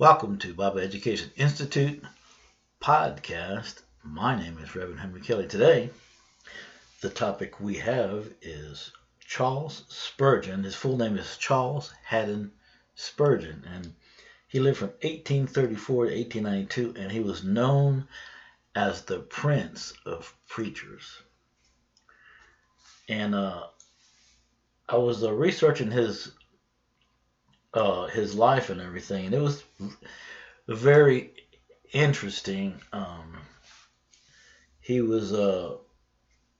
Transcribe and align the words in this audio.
Welcome 0.00 0.38
to 0.38 0.54
Bible 0.54 0.78
Education 0.78 1.32
Institute 1.34 2.04
podcast. 2.80 3.82
My 4.04 4.38
name 4.38 4.56
is 4.62 4.76
Reverend 4.76 5.00
Henry 5.00 5.20
Kelly. 5.20 5.48
Today, 5.48 5.90
the 7.00 7.08
topic 7.08 7.58
we 7.58 7.78
have 7.78 8.32
is 8.40 8.92
Charles 9.18 9.82
Spurgeon. 9.88 10.62
His 10.62 10.76
full 10.76 10.96
name 10.96 11.16
is 11.16 11.36
Charles 11.36 11.92
Haddon 12.04 12.52
Spurgeon, 12.94 13.64
and 13.74 13.92
he 14.46 14.60
lived 14.60 14.78
from 14.78 14.90
1834 15.02 16.04
to 16.06 16.14
1892, 16.14 16.94
and 16.96 17.10
he 17.10 17.18
was 17.18 17.42
known 17.42 18.06
as 18.76 19.02
the 19.02 19.18
Prince 19.18 19.94
of 20.06 20.32
Preachers. 20.46 21.22
And 23.08 23.34
uh, 23.34 23.64
I 24.88 24.96
was 24.96 25.24
uh, 25.24 25.32
researching 25.32 25.90
his 25.90 26.30
uh, 27.74 28.06
his 28.06 28.34
life 28.34 28.70
and 28.70 28.80
everything, 28.80 29.26
and 29.26 29.34
it 29.34 29.40
was 29.40 29.62
very 30.66 31.32
interesting. 31.92 32.80
Um, 32.92 33.38
he 34.80 35.00
was, 35.00 35.32
uh, 35.32 35.76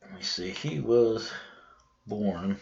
let 0.03 0.15
me 0.15 0.23
see, 0.23 0.51
he 0.51 0.81
was 0.81 1.31
born 2.07 2.59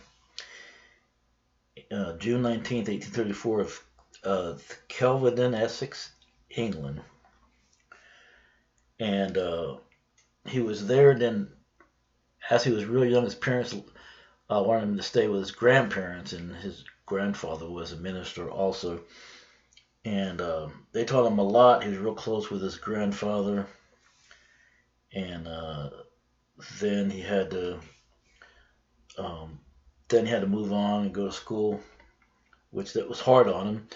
uh, 1.91 2.12
June 2.14 2.42
19th, 2.42 2.88
1834, 2.88 3.60
of 3.60 3.80
uh, 4.24 4.55
Kelvedon, 4.88 5.55
Essex, 5.55 6.12
England. 6.50 7.00
And 8.98 9.36
uh, 9.36 9.77
he 10.47 10.60
was 10.60 10.86
there. 10.86 11.14
Then, 11.19 11.48
as 12.50 12.64
he 12.64 12.72
was 12.72 12.84
really 12.84 13.10
young, 13.10 13.24
his 13.24 13.34
parents 13.34 13.74
uh, 14.50 14.62
wanted 14.66 14.84
him 14.84 14.97
to 14.97 15.02
stay 15.02 15.28
with 15.28 15.41
his 15.41 15.50
grandparents, 15.50 16.33
and 16.33 16.55
his 16.56 16.84
grandfather 17.06 17.70
was 17.70 17.92
a 17.92 17.96
minister 17.96 18.51
also. 18.51 19.01
And 20.05 20.41
uh, 20.41 20.69
they 20.92 21.05
taught 21.05 21.30
him 21.30 21.38
a 21.38 21.42
lot. 21.42 21.83
He 21.83 21.88
was 21.88 21.98
real 21.98 22.14
close 22.14 22.51
with 22.51 22.62
his 22.62 22.77
grandfather. 22.77 23.67
And 25.14 25.48
uh, 25.48 25.91
then 26.80 27.11
he 27.11 27.20
had 27.20 27.50
to, 27.53 27.80
um, 29.19 29.61
then 30.08 30.27
he 30.27 30.30
had 30.30 30.42
to 30.42 30.47
move 30.47 30.72
on 30.72 31.03
and 31.03 31.14
go 31.14 31.27
to 31.27 31.33
school, 31.33 31.80
which 32.70 32.92
that 32.92 33.08
was 33.08 33.20
hard 33.20 33.48
on 33.48 33.67
him. 33.67 33.89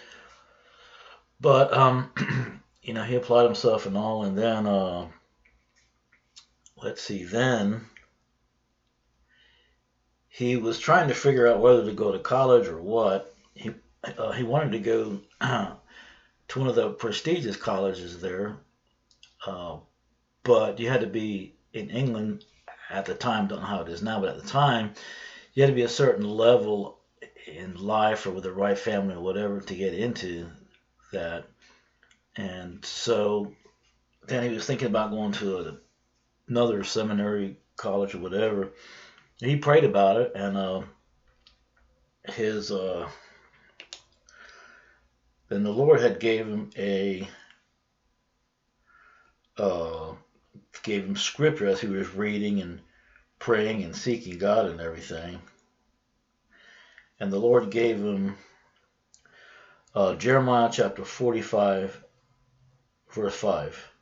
But 1.41 1.73
um, 1.73 2.13
you 2.83 2.95
know, 2.95 3.03
he 3.03 3.17
applied 3.17 3.45
himself 3.45 3.87
and 3.87 3.97
all, 3.97 4.25
and 4.25 4.37
then 4.37 4.67
uh, 4.67 5.09
let's 6.83 7.03
see, 7.03 7.25
then 7.25 7.87
he 10.41 10.57
was 10.57 10.79
trying 10.79 11.09
to 11.09 11.15
figure 11.15 11.47
out 11.47 11.61
whether 11.61 11.85
to 11.85 11.93
go 11.93 12.13
to 12.13 12.19
college 12.19 12.67
or 12.67 12.81
what. 12.81 13.35
He 13.53 13.73
uh, 14.17 14.33
he 14.33 14.43
wanted 14.43 14.73
to 14.73 14.79
go 14.79 15.21
to 16.49 16.59
one 16.59 16.67
of 16.67 16.75
the 16.75 16.91
prestigious 16.93 17.57
colleges 17.57 18.23
there, 18.23 18.57
uh, 19.47 19.77
but 20.43 20.81
you 20.81 20.89
had 20.89 21.03
to 21.03 21.07
be 21.07 21.57
in 21.75 21.91
England 21.91 22.47
at 22.89 23.05
the 23.05 23.15
time. 23.15 23.49
Don't 23.49 23.61
know 23.61 23.67
how 23.67 23.83
it 23.83 23.91
is 23.91 24.01
now, 24.01 24.19
but 24.19 24.31
at 24.31 24.43
the 24.43 24.49
time, 24.49 24.95
you 25.53 25.63
had 25.63 25.69
to 25.69 25.75
be 25.75 25.83
a 25.83 25.89
certain 25.89 26.27
level 26.27 27.01
in 27.47 27.75
life 27.75 28.25
or 28.27 28.31
with 28.31 28.45
the 28.45 28.53
right 28.53 28.79
family 28.79 29.17
or 29.17 29.21
whatever 29.21 29.61
to 29.61 29.75
get 29.75 29.93
into 29.93 30.49
that. 31.13 31.45
And 32.37 32.83
so 32.83 33.53
then 34.27 34.43
he 34.43 34.55
was 34.55 34.65
thinking 34.65 34.89
about 34.89 35.11
going 35.11 35.33
to 35.33 35.59
a, 35.59 35.77
another 36.49 36.83
seminary 36.83 37.59
college 37.77 38.15
or 38.15 38.21
whatever 38.21 38.71
he 39.41 39.57
prayed 39.57 39.85
about 39.85 40.21
it, 40.21 40.33
and 40.35 40.57
uh, 40.57 40.83
his 42.25 42.71
uh, 42.71 43.09
then 45.49 45.63
the 45.63 45.73
Lord 45.73 46.01
had 46.01 46.21
gave 46.21 46.47
him 46.47 46.71
a 46.77 47.29
uh, 49.59 50.13
gave 50.83 51.05
him 51.05 51.17
scripture 51.17 51.67
as 51.67 51.81
he 51.81 51.87
was 51.87 52.15
reading 52.15 52.61
and 52.61 52.81
praying 53.39 53.83
and 53.83 53.97
seeking 53.97 54.39
God 54.39 54.67
and 54.67 54.81
everything. 54.81 55.41
And 57.19 57.33
the 57.33 57.39
Lord 57.39 57.71
gave 57.71 57.99
him 57.99 58.37
uh, 59.95 60.15
Jeremiah 60.15 60.71
chapter 60.73 61.05
45, 61.05 62.03
verse 63.13 63.35
5. 63.35 63.93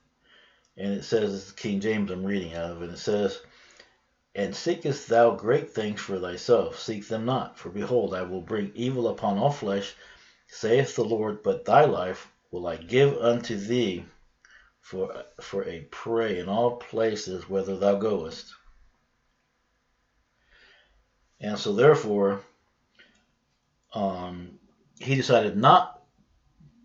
And 0.77 0.93
it 0.93 1.05
says, 1.05 1.53
King 1.53 1.81
James 1.81 2.11
I'm 2.11 2.25
reading 2.25 2.55
out 2.55 2.71
of, 2.71 2.83
and 2.83 2.93
it 2.93 2.99
says, 2.99 3.41
and 4.39 4.55
seekest 4.55 5.09
thou 5.09 5.33
great 5.33 5.69
things 5.69 6.01
for 6.01 6.17
thyself? 6.21 6.79
Seek 6.79 7.09
them 7.09 7.25
not. 7.25 7.59
For 7.59 7.71
behold, 7.71 8.15
I 8.15 8.23
will 8.23 8.41
bring 8.41 8.71
evil 8.73 9.09
upon 9.09 9.37
all 9.37 9.51
flesh, 9.51 9.97
saith 10.47 10.95
the 10.95 11.05
Lord, 11.05 11.43
but 11.43 11.65
thy 11.65 11.85
life 11.87 12.31
will 12.53 12.69
I 12.69 12.77
give 12.77 13.19
unto 13.19 13.57
thee 13.57 14.05
for, 14.81 15.25
for 15.41 15.65
a 15.65 15.81
prey 15.91 16.39
in 16.39 16.49
all 16.49 16.77
places 16.77 17.49
whither 17.49 17.77
thou 17.77 17.97
goest. 17.97 18.55
And 21.41 21.59
so 21.59 21.73
therefore, 21.73 22.41
um, 23.93 24.61
he 25.01 25.17
decided 25.17 25.57
not 25.57 26.01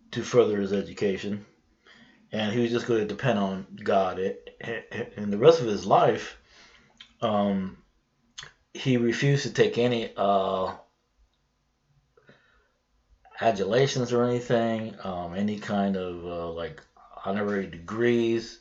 to 0.09 0.24
further 0.24 0.59
his 0.59 0.74
education, 0.74 1.46
and 2.31 2.52
he 2.52 2.62
was 2.62 2.72
just 2.72 2.88
going 2.88 3.02
to 3.02 3.08
depend 3.08 3.38
on 3.38 3.68
God. 3.84 4.19
Eh, 4.19 4.34
eh, 4.59 4.81
eh, 4.92 5.06
and 5.18 5.31
the 5.31 5.38
rest 5.38 5.62
of 5.62 5.68
his 5.68 5.86
life, 5.86 6.40
um, 7.23 7.78
he 8.73 8.97
refused 8.97 9.44
to 9.44 9.50
take 9.50 9.78
any 9.78 10.09
uh, 10.17 10.73
adulations 13.39 14.11
or 14.13 14.23
anything, 14.23 14.95
um, 15.03 15.33
any 15.35 15.57
kind 15.57 15.95
of 15.95 16.25
uh, 16.25 16.50
like 16.51 16.81
honorary 17.25 17.67
degrees 17.67 18.59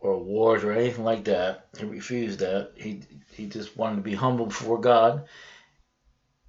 or 0.00 0.12
awards 0.12 0.64
or 0.64 0.72
anything 0.72 1.04
like 1.04 1.24
that. 1.24 1.68
He 1.78 1.84
refused 1.84 2.40
that. 2.40 2.72
He 2.74 3.02
he 3.32 3.46
just 3.46 3.76
wanted 3.76 3.96
to 3.96 4.02
be 4.02 4.14
humble 4.14 4.46
before 4.46 4.78
God. 4.80 5.24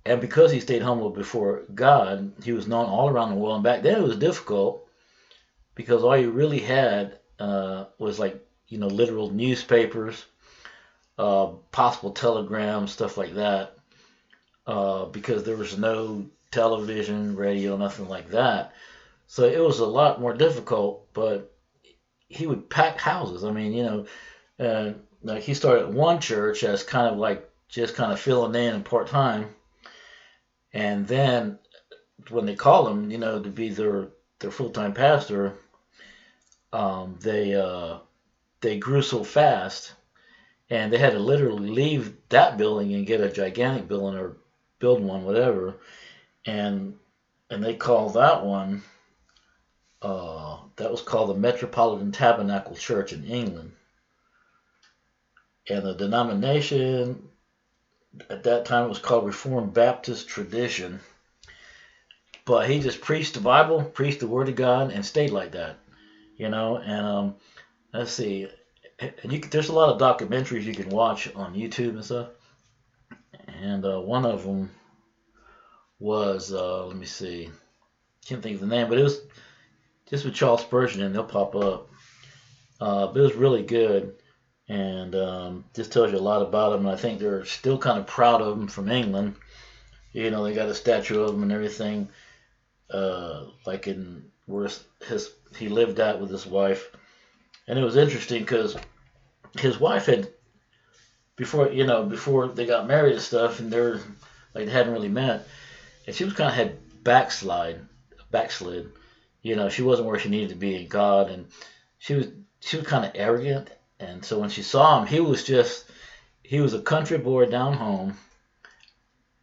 And 0.05 0.21
because 0.21 0.51
he 0.51 0.61
stayed 0.61 0.81
humble 0.81 1.09
before 1.09 1.63
God, 1.73 2.31
he 2.41 2.53
was 2.53 2.65
known 2.65 2.87
all 2.87 3.09
around 3.09 3.29
the 3.29 3.35
world. 3.35 3.55
And 3.55 3.63
back 3.63 3.81
then 3.81 3.97
it 3.97 4.03
was 4.03 4.15
difficult 4.15 4.87
because 5.75 6.01
all 6.01 6.15
you 6.15 6.31
really 6.31 6.59
had 6.59 7.19
uh, 7.39 7.85
was 7.99 8.17
like 8.17 8.46
you 8.67 8.77
know, 8.77 8.87
literal 8.87 9.31
newspapers, 9.31 10.25
uh, 11.17 11.47
possible 11.71 12.11
telegrams, 12.11 12.91
stuff 12.91 13.17
like 13.17 13.35
that, 13.35 13.77
uh, 14.65 15.05
because 15.05 15.43
there 15.43 15.57
was 15.57 15.77
no 15.77 16.25
television, 16.51 17.35
radio, 17.35 17.77
nothing 17.77 18.07
like 18.07 18.29
that. 18.31 18.73
So 19.27 19.43
it 19.43 19.59
was 19.59 19.79
a 19.79 19.85
lot 19.85 20.21
more 20.21 20.33
difficult, 20.33 21.11
but 21.13 21.53
he 22.29 22.47
would 22.47 22.69
pack 22.69 22.97
houses. 22.99 23.43
I 23.43 23.51
mean, 23.51 23.73
you 23.73 23.83
know, 23.83 24.05
uh, 24.59 24.93
like 25.23 25.43
he 25.43 25.53
started 25.53 25.93
one 25.93 26.19
church 26.19 26.63
as 26.63 26.83
kind 26.83 27.07
of 27.07 27.17
like 27.17 27.49
just 27.69 27.95
kind 27.95 28.11
of 28.11 28.19
filling 28.19 28.55
in 28.55 28.75
and 28.75 28.85
part 28.85 29.07
time, 29.07 29.53
and 30.73 31.07
then 31.07 31.59
when 32.29 32.45
they 32.45 32.55
called 32.55 32.89
him, 32.89 33.11
you 33.11 33.17
know, 33.17 33.41
to 33.41 33.49
be 33.49 33.69
their 33.69 34.09
their 34.39 34.51
full 34.51 34.69
time 34.69 34.93
pastor, 34.93 35.57
um, 36.71 37.17
they 37.21 37.55
uh, 37.55 37.97
they 38.61 38.77
grew 38.77 39.01
so 39.01 39.23
fast, 39.23 39.93
and 40.69 40.91
they 40.91 40.97
had 40.97 41.13
to 41.13 41.19
literally 41.19 41.69
leave 41.69 42.15
that 42.29 42.57
building 42.57 42.93
and 42.93 43.07
get 43.07 43.21
a 43.21 43.31
gigantic 43.31 43.87
building 43.87 44.19
or 44.19 44.37
build 44.79 45.01
one, 45.01 45.23
whatever, 45.23 45.75
and 46.45 46.95
and 47.49 47.63
they 47.63 47.75
called 47.75 48.13
that 48.13 48.45
one. 48.45 48.83
Uh, 49.99 50.59
that 50.75 50.91
was 50.91 51.01
called 51.01 51.29
the 51.29 51.39
Metropolitan 51.39 52.11
Tabernacle 52.11 52.75
Church 52.75 53.13
in 53.13 53.25
England, 53.25 53.71
and 55.69 55.85
the 55.85 55.95
denomination 55.95 57.29
at 58.29 58.43
that 58.43 58.65
time 58.65 58.89
was 58.89 58.99
called 58.99 59.25
Reformed 59.25 59.73
Baptist 59.73 60.27
Tradition. 60.27 60.99
But 62.45 62.69
he 62.69 62.79
just 62.79 63.01
preached 63.01 63.33
the 63.33 63.41
Bible, 63.41 63.83
preached 63.83 64.19
the 64.19 64.27
Word 64.27 64.49
of 64.49 64.55
God, 64.55 64.91
and 64.91 65.05
stayed 65.05 65.31
like 65.31 65.51
that, 65.51 65.77
you 66.37 66.49
know. 66.49 66.77
And 66.77 67.05
um, 67.05 67.35
let's 67.93 68.11
see, 68.11 68.47
and 68.99 69.31
you 69.31 69.39
there's 69.39 69.69
a 69.69 69.73
lot 69.73 69.89
of 69.89 69.99
documentaries 70.01 70.63
you 70.63 70.73
can 70.73 70.89
watch 70.89 71.33
on 71.35 71.53
YouTube 71.53 71.89
and 71.89 72.05
stuff. 72.05 72.29
And 73.47 73.85
uh, 73.85 73.99
one 73.99 74.25
of 74.25 74.43
them 74.43 74.71
was 75.99 76.51
uh, 76.51 76.85
let 76.85 76.97
me 76.97 77.05
see, 77.05 77.49
can't 78.25 78.41
think 78.41 78.55
of 78.55 78.61
the 78.61 78.67
name, 78.67 78.89
but 78.89 78.97
it 78.97 79.03
was 79.03 79.19
just 80.09 80.25
with 80.25 80.33
Charles 80.33 80.61
Spurgeon, 80.61 81.01
and 81.01 81.13
they'll 81.13 81.23
pop 81.23 81.55
up. 81.55 81.89
Uh, 82.79 83.07
but 83.07 83.19
it 83.19 83.23
was 83.23 83.35
really 83.35 83.63
good, 83.63 84.13
and 84.69 85.15
um, 85.15 85.65
just 85.75 85.91
tells 85.91 86.11
you 86.11 86.17
a 86.17 86.19
lot 86.19 86.41
about 86.41 86.73
him. 86.73 86.85
And 86.85 86.89
I 86.89 86.95
think 86.95 87.19
they're 87.19 87.45
still 87.45 87.77
kind 87.77 87.99
of 87.99 88.05
proud 88.05 88.41
of 88.41 88.57
him 88.57 88.67
from 88.67 88.89
England. 88.89 89.35
You 90.13 90.29
know, 90.31 90.43
they 90.43 90.53
got 90.53 90.69
a 90.69 90.75
statue 90.75 91.21
of 91.21 91.35
him 91.35 91.43
and 91.43 91.51
everything, 91.51 92.09
uh, 92.89 93.45
like 93.65 93.87
in 93.87 94.25
where 94.45 94.69
his 95.07 95.31
he 95.57 95.69
lived 95.69 95.99
at 95.99 96.19
with 96.19 96.29
his 96.29 96.45
wife 96.45 96.89
and 97.67 97.77
it 97.77 97.83
was 97.83 97.97
interesting 97.97 98.41
because 98.41 98.77
his 99.59 99.79
wife 99.79 100.05
had 100.05 100.29
before 101.35 101.69
you 101.69 101.85
know 101.85 102.03
before 102.03 102.47
they 102.47 102.65
got 102.65 102.87
married 102.87 103.13
and 103.13 103.21
stuff, 103.21 103.59
and 103.59 103.71
they're 103.71 103.99
like 104.53 104.65
they 104.65 104.71
hadn't 104.71 104.93
really 104.93 105.09
met, 105.09 105.47
and 106.05 106.15
she 106.15 106.23
was 106.23 106.33
kind 106.33 106.49
of 106.49 106.55
had 106.55 107.03
backslide 107.03 107.79
backslid. 108.31 108.91
You 109.41 109.55
know, 109.55 109.69
she 109.69 109.81
wasn't 109.81 110.07
where 110.07 110.19
she 110.19 110.29
needed 110.29 110.49
to 110.49 110.55
be 110.55 110.75
in 110.75 110.87
God, 110.87 111.29
and 111.29 111.47
she 111.99 112.15
was 112.15 112.27
she 112.59 112.77
was 112.77 112.87
kind 112.87 113.05
of 113.05 113.11
arrogant. 113.15 113.69
And 113.99 114.23
so 114.23 114.39
when 114.39 114.49
she 114.49 114.61
saw 114.61 114.99
him, 114.99 115.07
he 115.07 115.19
was 115.19 115.43
just 115.43 115.85
he 116.43 116.59
was 116.59 116.73
a 116.73 116.81
country 116.81 117.17
boy 117.17 117.45
down 117.45 117.73
home, 117.73 118.13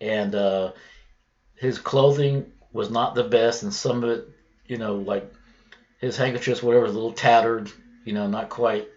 and 0.01 0.35
uh, 0.35 0.73
his 1.57 1.79
clothing 1.79 2.53
was 2.73 2.91
not 2.91 3.15
the 3.15 3.25
best, 3.25 3.63
and 3.63 3.73
some 3.73 4.03
of 4.03 4.11
it, 4.11 4.29
you 4.67 4.77
know, 4.77 4.97
like 4.97 5.33
his 6.01 6.17
handkerchiefs, 6.17 6.63
whatever, 6.63 6.87
a 6.87 6.91
little 6.91 7.13
tattered, 7.13 7.71
you 8.05 8.13
know, 8.13 8.27
not 8.27 8.49
quite, 8.49 8.89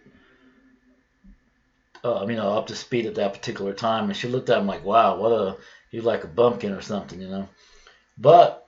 uh, 2.04 2.25
know, 2.36 2.51
up 2.51 2.68
to 2.68 2.75
speed 2.75 3.06
at 3.06 3.15
that 3.15 3.33
particular 3.33 3.74
time. 3.74 4.06
And 4.06 4.15
she 4.15 4.27
looked 4.27 4.50
at 4.50 4.59
him 4.59 4.68
like, 4.68 4.83
wow, 4.83 5.18
what 5.18 5.31
a, 5.31 5.57
he's 5.89 6.04
like 6.04 6.24
a 6.24 6.27
bumpkin 6.27 6.74
or 6.74 6.81
something, 6.81 7.21
you 7.21 7.27
know. 7.27 7.50
But 8.18 8.68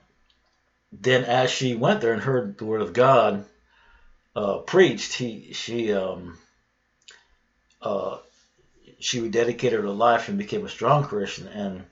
then 0.91 1.25
as 1.25 1.49
she 1.49 1.75
went 1.75 2.01
there 2.01 2.13
and 2.13 2.21
heard 2.21 2.57
the 2.57 2.65
word 2.65 2.81
of 2.81 2.93
God 2.93 3.45
uh, 4.35 4.59
preached, 4.59 5.13
he, 5.13 5.53
she, 5.53 5.93
um, 5.93 6.37
uh, 7.81 8.17
she 8.99 9.21
rededicated 9.21 9.81
her 9.81 9.89
life 9.89 10.29
and 10.29 10.37
became 10.37 10.65
a 10.65 10.69
strong 10.69 11.03
Christian. 11.03 11.47
And, 11.47 11.83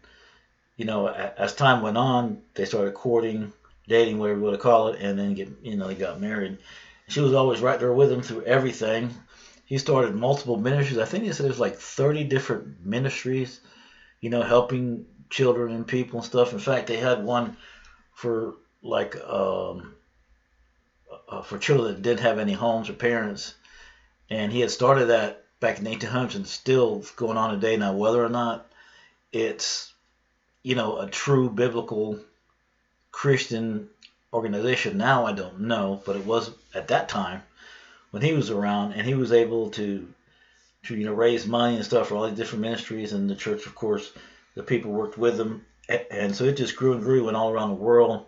you 0.76 0.86
know, 0.86 1.08
as 1.08 1.56
time 1.56 1.82
went 1.82 1.98
on, 1.98 2.42
they 2.54 2.66
started 2.66 2.94
courting 2.94 3.54
dating, 3.88 4.20
whatever 4.20 4.40
you 4.40 4.46
want 4.46 4.56
to 4.56 4.62
call 4.62 4.90
it, 4.90 5.00
and 5.02 5.18
then 5.18 5.34
get 5.34 5.50
you 5.62 5.76
know 5.76 5.88
they 5.88 5.96
got 5.96 6.20
married. 6.20 6.58
She 7.08 7.22
was 7.22 7.34
always 7.34 7.62
right 7.62 7.80
there 7.80 7.94
with 7.94 8.12
him 8.12 8.22
through 8.22 8.44
everything. 8.44 9.14
He 9.66 9.78
started 9.78 10.16
multiple 10.16 10.58
ministries. 10.58 11.00
I 11.00 11.06
think 11.06 11.24
he 11.24 11.32
said 11.32 11.46
there's 11.46 11.60
like 11.60 11.78
30 11.78 12.26
different 12.26 12.86
ministries, 12.86 13.60
you 14.22 14.30
know, 14.30 14.42
helping 14.42 15.06
children 15.30 15.74
and 15.74 15.88
people 15.88 16.20
and 16.20 16.26
stuff. 16.26 16.54
In 16.54 16.60
fact, 16.60 16.88
they 16.88 16.98
had 16.98 17.24
one 17.24 17.56
for 18.14 18.56
like 18.82 19.16
um, 19.24 19.94
uh, 21.30 21.42
for 21.42 21.58
children 21.58 21.96
that 21.96 22.02
didn't 22.02 22.22
have 22.22 22.40
any 22.40 22.54
homes 22.54 22.90
or 22.90 22.94
parents, 22.94 23.54
and 24.30 24.52
he 24.52 24.60
had 24.60 24.72
started 24.72 25.06
that 25.06 25.46
back 25.60 25.80
in 25.80 25.86
1800s 25.86 26.36
and 26.36 26.48
still 26.48 27.04
going 27.16 27.38
on 27.38 27.52
today. 27.52 27.78
Now, 27.78 27.94
whether 27.94 28.24
or 28.24 28.30
not 28.30 28.68
it's 29.32 29.94
you 30.64 30.76
know 30.76 30.98
a 30.98 31.10
true 31.10 31.50
biblical 31.50 32.20
Christian 33.12 33.90
organization 34.34 34.98
now, 34.98 35.26
I 35.26 35.34
don't 35.34 35.62
know, 35.62 36.02
but 36.06 36.16
it 36.16 36.26
was 36.26 36.52
at 36.74 36.90
that 36.90 37.10
time 37.10 37.42
when 38.12 38.22
he 38.22 38.34
was 38.34 38.50
around, 38.50 38.94
and 38.94 39.06
he 39.06 39.14
was 39.14 39.32
able 39.32 39.70
to 39.72 40.08
to 40.84 40.96
you 40.96 41.06
know 41.06 41.14
raise 41.14 41.46
money 41.46 41.76
and 41.76 41.86
stuff 41.86 42.08
for 42.08 42.16
all 42.16 42.28
these 42.28 42.38
different 42.38 42.62
ministries, 42.62 43.14
and 43.14 43.30
the 43.30 43.36
church, 43.36 43.66
of 43.66 43.76
course, 43.76 44.12
the 44.56 44.64
people 44.64 44.92
worked 44.92 45.18
with 45.18 45.40
him, 45.40 45.66
and 46.12 46.36
so 46.36 46.46
it 46.46 46.58
just 46.58 46.76
grew 46.76 46.94
and 46.94 47.04
grew, 47.04 47.28
and 47.28 47.38
all 47.38 47.52
around 47.52 47.70
the 47.70 47.76
world, 47.76 48.26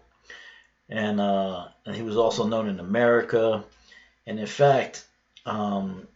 and 0.90 1.19
uh, 1.19 1.68
and 1.86 1.96
he 1.96 2.01
was 2.01 2.18
also 2.18 2.46
known 2.46 2.68
in 2.68 2.80
America, 2.80 3.63
and 4.25 4.40
in 4.40 4.48
fact, 4.48 5.06
um, 5.46 6.07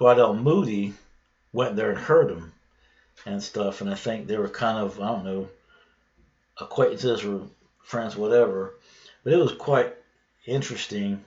Moody 0.00 0.94
went 1.52 1.76
there 1.76 1.90
and 1.90 1.98
heard 1.98 2.30
him 2.30 2.52
and 3.26 3.42
stuff, 3.42 3.80
and 3.80 3.90
I 3.90 3.94
think 3.94 4.26
they 4.26 4.36
were 4.36 4.48
kind 4.48 4.78
of 4.78 5.00
I 5.00 5.06
don't 5.06 5.24
know 5.24 5.48
acquaintances 6.60 7.24
or 7.24 7.48
friends, 7.82 8.16
whatever. 8.16 8.74
But 9.28 9.34
it 9.34 9.42
was 9.42 9.52
quite 9.52 9.94
interesting. 10.46 11.22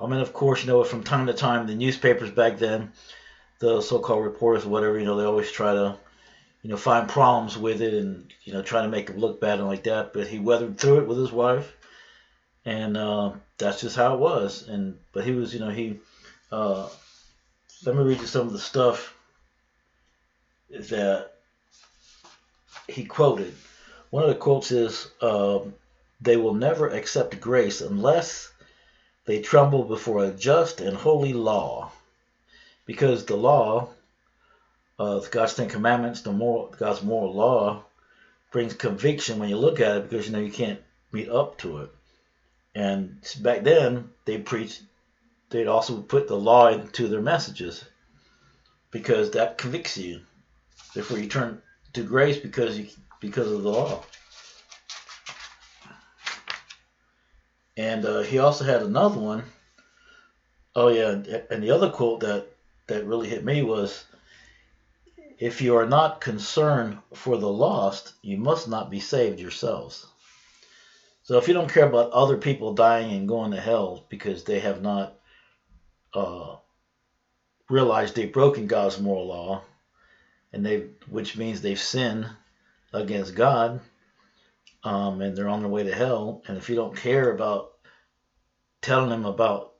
I 0.00 0.06
mean, 0.06 0.20
of 0.20 0.32
course, 0.32 0.60
you 0.60 0.68
know, 0.68 0.84
from 0.84 1.02
time 1.02 1.26
to 1.26 1.32
time, 1.32 1.66
the 1.66 1.74
newspapers 1.74 2.30
back 2.30 2.58
then, 2.58 2.92
the 3.58 3.80
so-called 3.80 4.24
reporters, 4.24 4.64
whatever, 4.64 4.96
you 4.96 5.04
know, 5.04 5.16
they 5.16 5.24
always 5.24 5.50
try 5.50 5.74
to, 5.74 5.98
you 6.62 6.70
know, 6.70 6.76
find 6.76 7.08
problems 7.08 7.58
with 7.58 7.82
it 7.82 7.94
and 7.94 8.32
you 8.44 8.52
know 8.52 8.62
try 8.62 8.82
to 8.82 8.88
make 8.88 9.10
it 9.10 9.18
look 9.18 9.40
bad 9.40 9.58
and 9.58 9.66
like 9.66 9.82
that. 9.82 10.12
But 10.12 10.28
he 10.28 10.38
weathered 10.38 10.78
through 10.78 11.00
it 11.00 11.08
with 11.08 11.18
his 11.18 11.32
wife, 11.32 11.76
and 12.64 12.96
uh, 12.96 13.32
that's 13.58 13.80
just 13.80 13.96
how 13.96 14.14
it 14.14 14.20
was. 14.20 14.68
And 14.68 15.00
but 15.12 15.24
he 15.24 15.32
was, 15.32 15.52
you 15.52 15.58
know, 15.58 15.70
he. 15.70 15.98
Uh, 16.52 16.88
let 17.84 17.96
me 17.96 18.04
read 18.04 18.20
you 18.20 18.26
some 18.28 18.46
of 18.46 18.52
the 18.52 18.60
stuff 18.60 19.16
that 20.70 21.32
he 22.86 23.04
quoted. 23.04 23.52
One 24.10 24.22
of 24.22 24.28
the 24.28 24.36
quotes 24.36 24.70
is, 24.70 25.10
um, 25.20 25.74
They 26.20 26.36
will 26.36 26.54
never 26.54 26.88
accept 26.88 27.40
grace 27.40 27.80
unless 27.80 28.50
they 29.26 29.42
tremble 29.42 29.84
before 29.84 30.24
a 30.24 30.30
just 30.30 30.80
and 30.80 30.96
holy 30.96 31.32
law. 31.32 31.92
Because 32.86 33.26
the 33.26 33.36
law, 33.36 33.90
uh, 34.98 35.20
God's 35.30 35.54
Ten 35.54 35.68
Commandments, 35.68 36.22
the 36.22 36.32
moral, 36.32 36.74
God's 36.78 37.02
moral 37.02 37.34
law, 37.34 37.84
brings 38.52 38.74
conviction 38.74 39.38
when 39.38 39.48
you 39.48 39.56
look 39.56 39.80
at 39.80 39.96
it 39.96 40.08
because 40.08 40.26
you 40.26 40.32
know 40.32 40.38
you 40.38 40.52
can't 40.52 40.80
meet 41.12 41.28
up 41.28 41.58
to 41.58 41.78
it. 41.78 41.90
And 42.74 43.18
back 43.40 43.64
then, 43.64 44.10
they 44.24 44.38
preached, 44.38 44.82
they'd 45.50 45.66
also 45.66 46.00
put 46.00 46.28
the 46.28 46.36
law 46.36 46.68
into 46.68 47.08
their 47.08 47.20
messages 47.20 47.84
because 48.90 49.32
that 49.32 49.58
convicts 49.58 49.98
you. 49.98 50.20
Therefore, 50.94 51.18
you 51.18 51.28
turn 51.28 51.60
to 51.94 52.02
grace 52.02 52.38
because 52.38 52.78
you 52.78 52.86
because 53.20 53.50
of 53.50 53.62
the 53.62 53.70
law. 53.70 54.02
And 57.76 58.04
uh, 58.04 58.20
he 58.20 58.38
also 58.38 58.64
had 58.64 58.82
another 58.82 59.20
one. 59.20 59.44
Oh 60.74 60.88
yeah, 60.88 61.10
and 61.50 61.62
the 61.62 61.70
other 61.70 61.90
quote 61.90 62.20
that 62.20 62.48
that 62.86 63.06
really 63.06 63.28
hit 63.28 63.44
me 63.44 63.62
was, 63.62 64.04
"If 65.38 65.60
you 65.60 65.76
are 65.76 65.86
not 65.86 66.20
concerned 66.20 66.98
for 67.14 67.36
the 67.36 67.48
lost, 67.48 68.14
you 68.22 68.38
must 68.38 68.68
not 68.68 68.90
be 68.90 69.00
saved 69.00 69.40
yourselves." 69.40 70.06
So 71.22 71.38
if 71.38 71.48
you 71.48 71.54
don't 71.54 71.72
care 71.72 71.88
about 71.88 72.12
other 72.12 72.36
people 72.36 72.74
dying 72.74 73.12
and 73.12 73.26
going 73.26 73.50
to 73.50 73.60
hell 73.60 74.06
because 74.08 74.44
they 74.44 74.60
have 74.60 74.80
not 74.80 75.18
uh, 76.14 76.56
realized 77.68 78.14
they've 78.14 78.32
broken 78.32 78.66
God's 78.66 79.00
moral 79.00 79.26
law, 79.26 79.62
and 80.52 80.64
they 80.64 80.88
which 81.08 81.36
means 81.36 81.60
they've 81.60 81.80
sinned 81.80 82.28
against 82.92 83.34
God, 83.34 83.80
um, 84.86 85.20
and 85.20 85.36
they're 85.36 85.48
on 85.48 85.60
their 85.60 85.68
way 85.68 85.82
to 85.82 85.94
hell. 85.94 86.42
And 86.46 86.56
if 86.56 86.70
you 86.70 86.76
don't 86.76 86.96
care 86.96 87.30
about 87.30 87.72
telling 88.80 89.10
them 89.10 89.24
about 89.24 89.72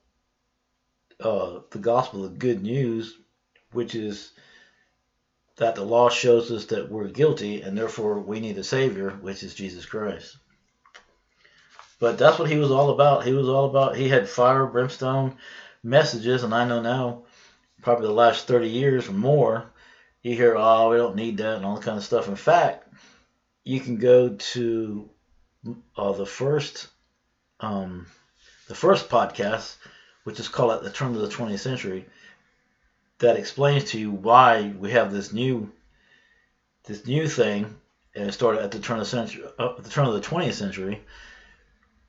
uh, 1.20 1.61
the 1.70 1.79
gospel, 1.79 2.25
the 2.25 2.29
good 2.31 2.62
news, 2.62 3.17
which 3.73 3.94
is 3.94 4.32
that 5.58 5.76
the 5.76 5.85
law 5.85 6.11
shows 6.11 6.50
us 6.50 6.67
that 6.67 6.91
we're 6.91 7.06
guilty 7.06 7.62
and 7.62 7.79
therefore 7.79 8.19
we 8.19 8.41
need 8.41 8.58
a 8.58 8.64
savior, 8.64 9.11
which 9.11 9.44
is 9.44 9.55
Jesus 9.55 9.87
Christ. 9.87 10.37
But 12.00 12.19
that's 12.19 12.38
what 12.38 12.50
he 12.50 12.59
was 12.59 12.73
all 12.73 12.90
about. 12.90 13.25
He 13.25 13.33
was 13.33 13.49
all 13.49 13.71
about, 13.71 13.97
he 13.97 14.09
had 14.09 14.28
fire, 14.28 14.66
brimstone 14.66 15.37
messages, 15.85 16.42
and 16.42 16.52
I 16.52 16.66
know 16.66 16.83
now, 16.83 17.23
probably 17.80 18.09
the 18.09 18.12
last 18.12 18.49
30 18.49 18.69
years 18.69 19.09
or 19.09 19.12
more, 19.12 19.71
you 20.23 20.35
hear, 20.35 20.57
oh, 20.59 20.90
we 20.90 20.97
don't 20.97 21.14
need 21.14 21.37
that 21.38 21.57
and 21.57 21.64
all 21.64 21.76
that 21.76 21.85
kind 21.85 21.97
of 21.97 22.04
stuff. 22.04 22.28
In 22.28 22.37
fact, 22.37 22.86
you 23.66 23.80
can 23.80 23.96
go 23.96 24.28
to 24.28 25.11
uh, 25.96 26.12
the 26.12 26.25
first 26.25 26.87
um, 27.58 28.06
the 28.68 28.76
first 28.76 29.08
podcast, 29.08 29.76
which 30.23 30.38
is 30.38 30.49
called 30.49 30.73
"At 30.73 30.85
the 30.85 30.90
Turn 30.90 31.16
of 31.16 31.20
the 31.20 31.28
20th 31.28 31.58
Century," 31.58 32.06
that 33.18 33.37
explains 33.37 33.90
to 33.90 33.99
you 33.99 34.12
why 34.12 34.73
we 34.78 34.92
have 34.92 35.12
this 35.12 35.32
new 35.32 35.73
this 36.85 37.06
new 37.06 37.26
thing, 37.26 37.76
and 38.14 38.28
it 38.28 38.32
started 38.32 38.62
at 38.62 38.70
the 38.70 38.78
turn 38.78 39.00
of 39.00 39.04
the 39.04 39.11
century, 39.11 39.44
uh, 39.58 39.75
the 39.80 39.90
turn 39.90 40.06
of 40.06 40.14
the 40.14 40.20
20th 40.20 40.52
century, 40.52 41.02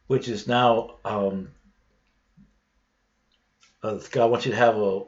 which 0.06 0.28
is 0.28 0.48
now 0.48 0.98
um, 1.04 1.50
uh, 3.82 3.98
God 4.12 4.30
wants 4.30 4.46
you 4.46 4.52
to 4.52 4.58
have 4.58 4.78
a 4.78 5.02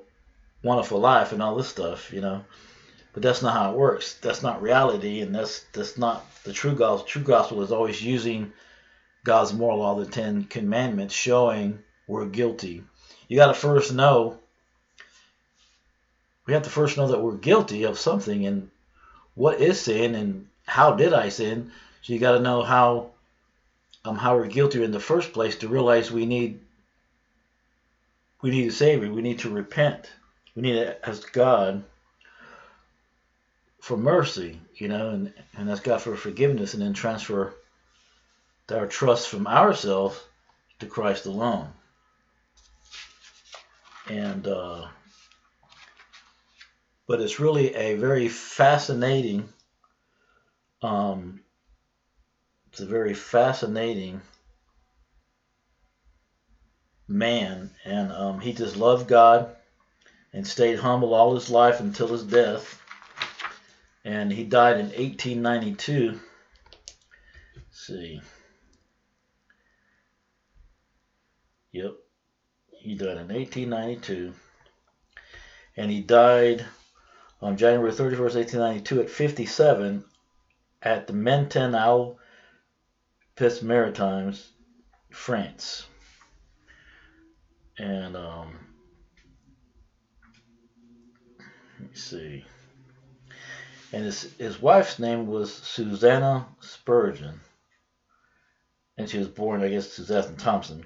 wonderful 0.64 1.00
life 1.00 1.32
and 1.32 1.44
all 1.44 1.56
this 1.56 1.68
stuff, 1.68 2.12
you 2.12 2.22
know. 2.22 2.44
But 3.20 3.28
that's 3.28 3.42
not 3.42 3.54
how 3.54 3.72
it 3.72 3.78
works. 3.78 4.14
That's 4.14 4.42
not 4.42 4.62
reality, 4.62 5.20
and 5.20 5.36
that's 5.36 5.66
that's 5.74 5.98
not 5.98 6.26
the 6.46 6.54
true 6.54 6.74
gospel. 6.74 7.06
True 7.06 7.22
gospel 7.22 7.62
is 7.62 7.70
always 7.70 8.02
using 8.02 8.54
God's 9.26 9.54
moral 9.54 9.80
law, 9.80 9.96
the 9.96 10.06
Ten 10.06 10.46
Commandments, 10.46 11.14
showing 11.14 11.80
we're 12.08 12.28
guilty. 12.28 12.82
You 13.28 13.36
got 13.36 13.48
to 13.48 13.54
first 13.54 13.92
know. 13.92 14.40
We 16.46 16.54
have 16.54 16.64
to 16.64 16.70
first 16.70 16.96
know 16.96 17.10
that 17.10 17.20
we're 17.20 17.36
guilty 17.36 17.84
of 17.84 18.00
something, 18.00 18.46
and 18.46 18.72
what 19.36 19.60
is 19.60 19.82
sin, 19.82 20.16
and 20.16 20.48
how 20.66 20.96
did 20.96 21.12
I 21.12 21.28
sin? 21.28 21.74
So 22.02 22.14
you 22.14 22.20
got 22.20 22.38
to 22.38 22.40
know 22.40 22.64
how 22.64 23.10
um 24.06 24.16
how 24.16 24.38
we're 24.38 24.48
guilty 24.48 24.82
in 24.82 24.92
the 24.92 25.02
first 25.02 25.34
place 25.34 25.58
to 25.58 25.68
realize 25.68 26.10
we 26.10 26.26
need 26.26 26.62
we 28.42 28.52
need 28.52 28.70
a 28.70 28.72
savior. 28.72 29.12
We 29.12 29.22
need 29.22 29.40
to 29.40 29.50
repent. 29.50 30.10
We 30.56 30.62
need 30.62 30.76
to 30.76 31.10
ask 31.10 31.34
God 31.34 31.84
for 33.82 33.98
mercy, 33.98 34.60
you 34.76 34.88
know, 34.88 35.10
and, 35.10 35.34
and 35.58 35.70
ask 35.70 35.84
God 35.84 36.02
for 36.02 36.16
forgiveness 36.16 36.74
and 36.74 36.84
then 36.84 36.94
transfer 36.94 37.54
our 38.72 38.88
trust 38.88 39.30
from 39.30 39.48
ourselves 39.48 40.22
to 40.80 40.86
Christ 40.86 41.26
alone. 41.26 41.70
And, 44.08 44.46
uh, 44.48 44.88
but 47.08 47.22
it's 47.22 47.40
really 47.40 47.74
a 47.74 47.96
very 47.96 48.28
fascinating 48.28 49.50
um, 50.82 51.42
it's 52.72 52.80
a 52.80 52.86
very 52.86 53.14
fascinating 53.14 54.22
man, 57.08 57.72
and 57.84 58.12
um, 58.12 58.40
he 58.40 58.54
just 58.54 58.78
loved 58.78 59.08
God 59.08 59.56
and 60.32 60.48
stayed 60.48 60.80
humble 60.80 61.14
all 61.14 61.34
his 61.34 61.50
life 61.50 61.80
until 61.80 62.08
his 62.08 62.24
death. 62.24 62.79
And 64.10 64.32
he 64.32 64.44
died 64.44 64.80
in 64.80 64.88
1892. 64.88 66.20
Let's 67.56 67.86
see. 67.86 68.20
Yep. 71.74 71.94
He 72.80 72.96
died 72.96 73.18
in 73.18 73.28
1892. 73.28 74.34
And 75.78 75.92
he 75.92 76.02
died 76.02 76.66
on 77.40 77.56
January 77.56 77.92
31st, 77.92 78.34
1892 78.34 79.02
at 79.02 79.10
57 79.12 80.04
at 80.82 81.06
the 81.06 81.14
Menton 81.14 81.76
Alpes 81.76 82.18
Maritimes, 83.62 84.50
France. 85.12 85.86
And 87.78 88.18
um, 88.18 88.58
let 91.80 91.92
me 91.92 91.96
see. 91.96 92.44
And 93.92 94.04
his, 94.06 94.34
his 94.38 94.62
wife's 94.62 95.00
name 95.00 95.28
was 95.28 95.54
Susanna 95.54 96.48
Spurgeon. 96.60 97.40
And 98.98 99.10
she 99.10 99.18
was 99.18 99.28
born, 99.28 99.64
I 99.64 99.70
guess, 99.70 99.90
Susanna 99.90 100.36
Thompson. 100.38 100.86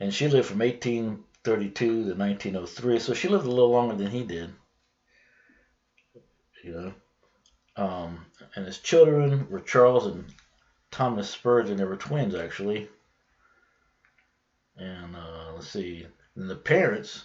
And 0.00 0.12
she 0.12 0.28
lived 0.28 0.48
from 0.48 0.60
1832 0.60 1.86
to 1.86 2.14
1903. 2.14 2.98
So 2.98 3.12
she 3.14 3.28
lived 3.28 3.46
a 3.46 3.50
little 3.50 3.70
longer 3.70 3.96
than 3.96 4.10
he 4.10 4.24
did. 4.24 4.50
You 6.62 6.72
know. 6.72 6.94
Um, 7.76 8.24
and 8.54 8.64
his 8.64 8.78
children 8.78 9.48
were 9.50 9.60
Charles 9.60 10.06
and 10.06 10.24
Thomas 10.90 11.28
Spurgeon. 11.28 11.76
They 11.76 11.84
were 11.84 11.96
twins, 11.96 12.34
actually. 12.34 12.88
And 14.76 15.16
uh, 15.16 15.52
let's 15.54 15.68
see. 15.68 16.06
And 16.36 16.48
the 16.48 16.56
parents 16.56 17.24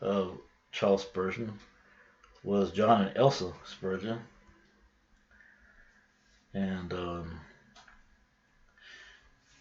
of 0.00 0.38
Charles 0.72 1.02
Spurgeon 1.02 1.58
was 2.42 2.72
John 2.72 3.02
and 3.02 3.16
Elsa 3.16 3.52
Spurgeon. 3.64 4.20
And 6.54 6.92
um, 6.92 7.40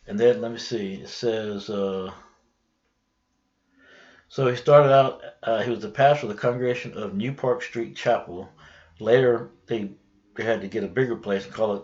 and 0.08 0.20
then 0.20 0.42
let 0.42 0.52
me 0.52 0.58
see. 0.58 0.96
It 0.96 1.10
says 1.10 1.70
uh, 1.70 2.12
so 4.28 4.48
he 4.48 4.56
started 4.56 4.92
out. 4.92 5.22
Uh, 5.44 5.62
he 5.62 5.72
was 5.72 5.82
the 5.82 5.90
pastor 5.90 6.28
of 6.28 6.34
the 6.34 6.40
congregation 6.40 6.94
of 6.94 7.16
New 7.16 7.34
Park 7.34 7.62
Street 7.64 7.96
Chapel. 7.96 8.50
Later, 9.00 9.50
they 9.68 9.92
they 10.36 10.44
had 10.44 10.62
to 10.62 10.68
get 10.68 10.84
a 10.84 10.88
bigger 10.88 11.16
place 11.16 11.46
and 11.46 11.54
call 11.54 11.76
it 11.76 11.84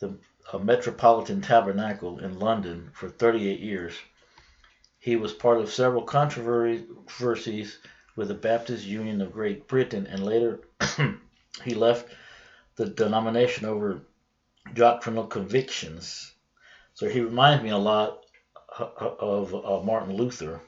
the 0.00 0.18
Metropolitan 0.58 1.40
Tabernacle 1.40 2.18
in 2.18 2.38
London 2.38 2.90
for 2.92 3.08
38 3.08 3.60
years. 3.60 3.94
He 4.98 5.16
was 5.16 5.32
part 5.32 5.58
of 5.58 5.70
several 5.70 6.02
controversies 6.02 7.78
with 8.16 8.28
the 8.28 8.34
Baptist 8.34 8.84
Union 8.84 9.20
of 9.20 9.32
Great 9.32 9.68
Britain, 9.68 10.06
and 10.06 10.24
later 10.24 10.60
he 11.64 11.74
left 11.74 12.08
the 12.76 12.86
denomination 12.86 13.66
over 13.66 14.02
doctrinal 14.74 15.26
convictions. 15.26 16.32
So 16.94 17.08
he 17.08 17.20
reminds 17.20 17.62
me 17.62 17.70
a 17.70 17.78
lot 17.78 18.24
of 18.78 19.54
uh, 19.54 19.80
Martin 19.84 20.16
Luther 20.16 20.60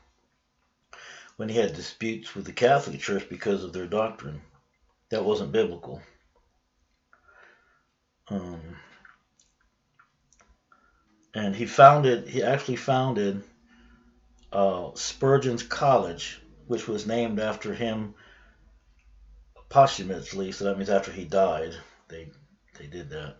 when 1.36 1.48
he 1.48 1.56
had 1.56 1.74
disputes 1.74 2.34
with 2.34 2.44
the 2.44 2.52
Catholic 2.52 3.00
Church 3.00 3.28
because 3.28 3.64
of 3.64 3.72
their 3.72 3.86
doctrine 3.86 4.40
that 5.10 5.24
wasn't 5.24 5.52
biblical. 5.52 6.00
Um, 8.28 8.76
and 11.34 11.54
he 11.54 11.66
founded, 11.66 12.28
he 12.28 12.42
actually 12.42 12.76
founded 12.76 13.42
uh, 14.52 14.90
Spurgeon's 14.94 15.62
College, 15.62 16.40
which 16.66 16.88
was 16.88 17.06
named 17.06 17.38
after 17.38 17.74
him 17.74 18.14
posthumously, 19.68 20.52
so 20.52 20.64
that 20.64 20.76
means 20.76 20.90
after 20.90 21.10
he 21.10 21.24
died, 21.24 21.76
they 22.08 22.30
they 22.78 22.86
did 22.86 23.10
that. 23.10 23.36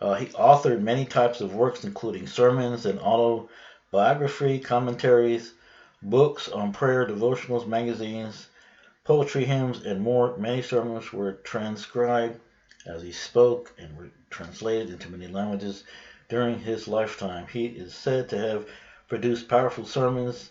Uh, 0.00 0.14
he 0.14 0.26
authored 0.26 0.80
many 0.80 1.04
types 1.04 1.40
of 1.40 1.54
works, 1.54 1.84
including 1.84 2.26
sermons 2.26 2.86
and 2.86 2.98
autobiography, 2.98 4.58
commentaries, 4.58 5.54
books 6.02 6.48
on 6.48 6.72
prayer, 6.72 7.06
devotionals, 7.06 7.66
magazines, 7.66 8.48
poetry, 9.04 9.44
hymns, 9.44 9.84
and 9.84 10.00
more. 10.00 10.36
Many 10.36 10.62
sermons 10.62 11.12
were 11.12 11.32
transcribed 11.32 12.40
as 12.86 13.02
he 13.02 13.12
spoke 13.12 13.72
and 13.78 13.96
were 13.96 14.10
translated 14.30 14.90
into 14.90 15.08
many 15.08 15.28
languages 15.28 15.84
during 16.28 16.58
his 16.58 16.88
lifetime. 16.88 17.46
He 17.46 17.66
is 17.66 17.94
said 17.94 18.28
to 18.30 18.38
have 18.38 18.68
produced 19.08 19.48
powerful 19.48 19.84
sermons 19.84 20.50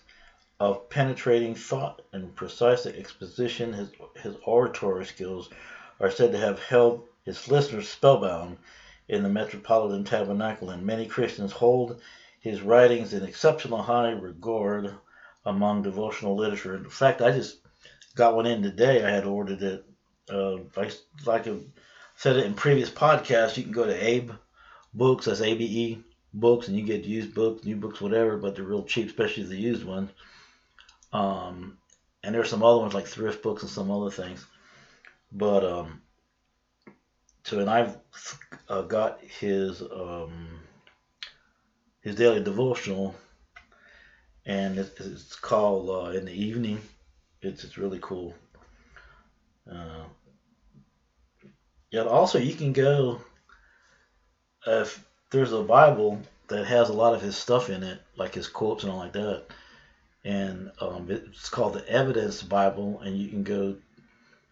of 0.62 0.88
penetrating 0.92 1.56
thought 1.56 2.04
and 2.14 2.36
precise 2.36 2.86
exposition. 2.86 3.74
His, 3.74 3.90
his 4.22 4.36
oratory 4.46 5.06
skills 5.06 5.50
are 6.00 6.12
said 6.12 6.32
to 6.34 6.38
have 6.38 6.62
held 6.62 7.08
his 7.26 7.48
listeners 7.48 7.90
spellbound 7.90 8.58
in 9.10 9.24
the 9.24 9.30
Metropolitan 9.30 10.04
Tabernacle, 10.04 10.70
and 10.70 10.86
many 10.86 11.08
Christians 11.08 11.52
hold 11.52 12.00
his 12.42 12.62
writings 12.62 13.12
in 13.12 13.24
exceptional 13.24 13.82
high 13.82 14.12
regard 14.12 14.94
among 15.48 15.82
devotional 15.82 16.36
literature. 16.36 16.76
In 16.76 16.88
fact, 16.92 17.24
I 17.24 17.32
just 17.32 17.58
got 18.16 18.36
one 18.36 18.46
in 18.46 18.62
today. 18.62 19.04
I 19.04 19.10
had 19.10 19.26
ordered 19.26 19.64
it. 19.64 19.84
Uh, 20.32 20.58
I, 20.78 20.92
like 21.26 21.48
I 21.48 21.56
said 22.16 22.36
it 22.36 22.46
in 22.46 22.54
previous 22.54 22.92
podcasts, 22.92 23.58
you 23.58 23.64
can 23.64 23.72
go 23.72 23.88
to 23.88 24.08
Abe 24.08 24.30
Books, 24.94 25.26
that's 25.26 25.42
ABE 25.42 26.04
Books, 26.36 26.68
and 26.68 26.78
you 26.78 26.84
get 26.84 27.04
used 27.04 27.34
books, 27.34 27.66
new 27.66 27.78
books, 27.78 28.00
whatever, 28.00 28.38
but 28.38 28.56
they're 28.56 28.64
real 28.64 28.84
cheap, 28.84 29.08
especially 29.08 29.46
the 29.46 29.58
used 29.58 29.86
ones. 29.86 30.12
Um, 31.14 31.78
and 32.24 32.34
there's 32.34 32.50
some 32.50 32.64
other 32.64 32.80
ones 32.80 32.94
like 32.94 33.08
thrift 33.08 33.44
books 33.44 33.64
and 33.64 33.72
some 33.72 33.92
other 33.92 34.12
things. 34.12 34.46
But 35.32 35.66
um, 35.66 36.02
so 37.44 37.60
and 37.60 37.70
I've 37.70 37.98
uh, 38.70 38.84
got 38.84 39.22
his 39.22 39.82
um, 39.82 40.60
his 42.02 42.16
daily 42.16 42.44
devotional, 42.44 43.16
and 44.46 44.78
it's, 44.78 45.00
it's 45.00 45.36
called 45.36 45.90
uh, 45.90 46.18
in 46.18 46.26
the 46.26 46.34
evening. 46.34 46.80
It's 47.42 47.64
it's 47.64 47.78
really 47.78 48.00
cool. 48.02 48.36
Uh, 49.70 50.04
yeah. 51.92 52.02
Also, 52.02 52.38
you 52.38 52.54
can 52.54 52.74
go 52.74 53.22
if 54.68 55.04
there's 55.32 55.54
a 55.54 55.64
Bible 55.64 56.22
that 56.50 56.66
has 56.66 56.90
a 56.90 56.94
lot 56.94 57.16
of 57.16 57.22
his 57.22 57.38
stuff 57.38 57.70
in 57.70 57.84
it, 57.84 58.00
like 58.18 58.36
his 58.36 58.48
quotes 58.48 58.84
and 58.84 58.92
all 58.92 59.00
like 59.00 59.14
that 59.14 59.46
and 60.24 60.72
um, 60.80 61.08
it's 61.10 61.50
called 61.50 61.74
the 61.74 61.88
Evidence 61.90 62.44
Bible, 62.44 63.00
and 63.04 63.18
you 63.18 63.30
can 63.30 63.44
go 63.44 63.76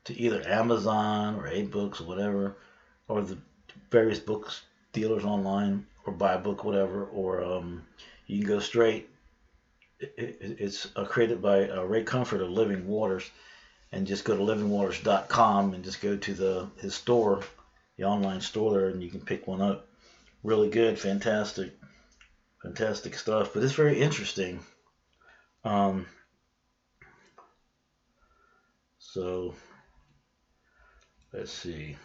to 0.05 0.19
either 0.19 0.47
Amazon 0.47 1.35
or 1.35 1.47
A 1.47 1.63
Books 1.63 2.01
or 2.01 2.05
whatever, 2.05 2.55
or 3.07 3.21
the 3.21 3.37
various 3.91 4.19
books 4.19 4.63
dealers 4.93 5.23
online, 5.23 5.85
or 6.05 6.13
buy 6.13 6.33
a 6.33 6.39
book, 6.39 6.63
whatever, 6.63 7.05
or 7.05 7.43
um, 7.43 7.85
you 8.25 8.39
can 8.39 8.47
go 8.47 8.59
straight. 8.59 9.09
It, 9.99 10.13
it, 10.17 10.57
it's 10.59 10.87
uh, 10.95 11.05
created 11.05 11.41
by 11.41 11.69
uh, 11.69 11.83
Ray 11.83 12.03
Comfort 12.03 12.41
of 12.41 12.49
Living 12.49 12.87
Waters, 12.87 13.29
and 13.91 14.07
just 14.07 14.25
go 14.25 14.35
to 14.35 14.41
livingwaters.com 14.41 15.73
and 15.73 15.83
just 15.83 16.01
go 16.01 16.15
to 16.15 16.33
the 16.33 16.67
his 16.77 16.95
store, 16.95 17.41
the 17.97 18.05
online 18.05 18.41
store 18.41 18.73
there, 18.73 18.87
and 18.87 19.03
you 19.03 19.11
can 19.11 19.21
pick 19.21 19.45
one 19.45 19.61
up. 19.61 19.87
Really 20.43 20.69
good, 20.69 20.97
fantastic, 20.97 21.73
fantastic 22.63 23.15
stuff. 23.15 23.53
But 23.53 23.63
it's 23.63 23.73
very 23.73 23.99
interesting. 23.99 24.61
Um, 25.63 26.05
so 28.97 29.53
let's 31.33 31.51
see. 31.51 31.97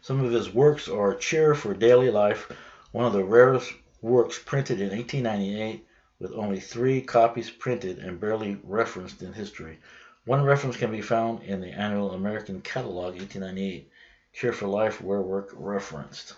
Some 0.00 0.24
of 0.24 0.32
his 0.32 0.52
works 0.52 0.88
are 0.88 1.14
Cheer 1.14 1.54
for 1.54 1.74
Daily 1.74 2.10
Life, 2.10 2.50
one 2.92 3.04
of 3.04 3.12
the 3.12 3.24
rarest 3.24 3.72
works 4.00 4.38
printed 4.38 4.80
in 4.80 4.90
1898 4.90 5.86
with 6.18 6.32
only 6.32 6.60
three 6.60 7.00
copies 7.00 7.50
printed 7.50 7.98
and 7.98 8.20
barely 8.20 8.58
referenced 8.62 9.22
in 9.22 9.32
history. 9.32 9.78
One 10.24 10.42
reference 10.42 10.76
can 10.76 10.90
be 10.90 11.02
found 11.02 11.42
in 11.42 11.60
the 11.60 11.72
Annual 11.72 12.12
American 12.12 12.62
Catalog 12.62 13.16
1898, 13.16 13.90
Cheer 14.32 14.52
for 14.52 14.68
Life, 14.68 15.02
where 15.02 15.20
work 15.20 15.50
referenced. 15.54 16.34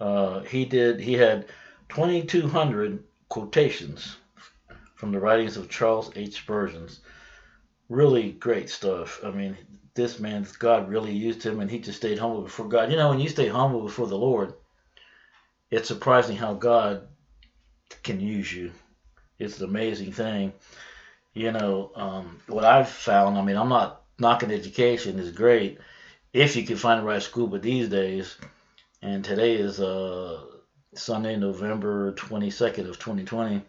Uh, 0.00 0.40
he 0.40 0.64
did. 0.64 1.00
He 1.00 1.14
had 1.14 1.46
2,200 1.90 3.04
quotations 3.28 4.16
from 4.96 5.12
the 5.12 5.20
writings 5.20 5.56
of 5.56 5.70
Charles 5.70 6.10
H. 6.16 6.34
Spurgeon. 6.34 6.88
Really 7.88 8.32
great 8.32 8.68
stuff. 8.68 9.20
I 9.24 9.30
mean, 9.30 9.56
this 9.94 10.18
man, 10.18 10.46
God 10.58 10.88
really 10.88 11.12
used 11.12 11.42
him, 11.42 11.60
and 11.60 11.70
he 11.70 11.78
just 11.78 11.98
stayed 11.98 12.18
humble 12.18 12.42
before 12.42 12.68
God. 12.68 12.90
You 12.90 12.96
know, 12.96 13.10
when 13.10 13.20
you 13.20 13.28
stay 13.28 13.48
humble 13.48 13.82
before 13.82 14.08
the 14.08 14.18
Lord, 14.18 14.54
it's 15.70 15.88
surprising 15.88 16.36
how 16.36 16.54
God 16.54 17.06
can 18.02 18.20
use 18.20 18.52
you. 18.52 18.72
It's 19.38 19.60
an 19.60 19.68
amazing 19.68 20.12
thing. 20.12 20.52
You 21.34 21.52
know, 21.52 21.92
um, 21.94 22.40
what 22.46 22.64
I've 22.64 22.88
found, 22.88 23.38
I 23.38 23.42
mean, 23.42 23.56
I'm 23.56 23.68
not 23.68 24.02
knocking 24.18 24.50
education, 24.50 25.18
is 25.18 25.30
great 25.30 25.78
if 26.32 26.56
you 26.56 26.64
can 26.64 26.76
find 26.76 27.00
the 27.00 27.06
right 27.06 27.22
school, 27.22 27.46
but 27.46 27.62
these 27.62 27.88
days, 27.88 28.36
and 29.00 29.24
today 29.24 29.54
is 29.54 29.80
uh, 29.80 30.44
Sunday, 30.94 31.36
November 31.36 32.12
22nd 32.12 32.88
of 32.88 32.98
2020. 32.98 33.62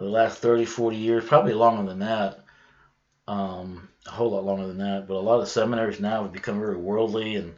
The 0.00 0.08
last 0.08 0.38
30, 0.38 0.64
40 0.64 0.96
years, 0.96 1.26
probably 1.26 1.52
longer 1.52 1.86
than 1.86 1.98
that, 1.98 2.40
um, 3.28 3.86
a 4.06 4.10
whole 4.10 4.30
lot 4.30 4.46
longer 4.46 4.66
than 4.66 4.78
that, 4.78 5.06
but 5.06 5.14
a 5.14 5.20
lot 5.20 5.42
of 5.42 5.48
seminaries 5.48 6.00
now 6.00 6.22
have 6.22 6.32
become 6.32 6.58
very 6.58 6.78
worldly 6.78 7.36
and, 7.36 7.54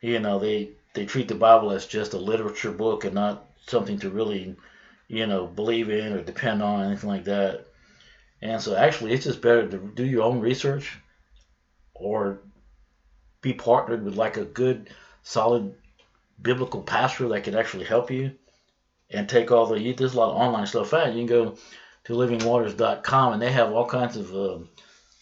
you 0.00 0.18
know, 0.18 0.40
they, 0.40 0.70
they 0.94 1.06
treat 1.06 1.28
the 1.28 1.36
Bible 1.36 1.70
as 1.70 1.86
just 1.86 2.12
a 2.12 2.18
literature 2.18 2.72
book 2.72 3.04
and 3.04 3.14
not 3.14 3.46
something 3.68 4.00
to 4.00 4.10
really, 4.10 4.56
you 5.06 5.28
know, 5.28 5.46
believe 5.46 5.88
in 5.88 6.12
or 6.12 6.22
depend 6.22 6.60
on, 6.60 6.86
anything 6.86 7.08
like 7.08 7.24
that. 7.26 7.66
And 8.42 8.60
so 8.60 8.74
actually, 8.74 9.12
it's 9.12 9.24
just 9.24 9.40
better 9.40 9.68
to 9.68 9.78
do 9.78 10.04
your 10.04 10.24
own 10.24 10.40
research 10.40 10.98
or 11.94 12.40
be 13.42 13.52
partnered 13.52 14.04
with 14.04 14.16
like 14.16 14.38
a 14.38 14.44
good, 14.44 14.90
solid 15.22 15.72
biblical 16.42 16.82
pastor 16.82 17.28
that 17.28 17.44
can 17.44 17.54
actually 17.54 17.84
help 17.84 18.10
you 18.10 18.32
and 19.10 19.28
take 19.28 19.50
all 19.50 19.66
the, 19.66 19.92
there's 19.92 20.14
a 20.14 20.16
lot 20.16 20.30
of 20.30 20.36
online 20.36 20.66
stuff 20.66 20.92
out. 20.92 21.12
You 21.12 21.18
can 21.20 21.26
go 21.26 21.54
to 22.04 22.12
livingwaters.com 22.12 23.32
and 23.32 23.42
they 23.42 23.50
have 23.52 23.70
all 23.70 23.84
kinds 23.84 24.16
of 24.16 24.34
uh, 24.34 24.58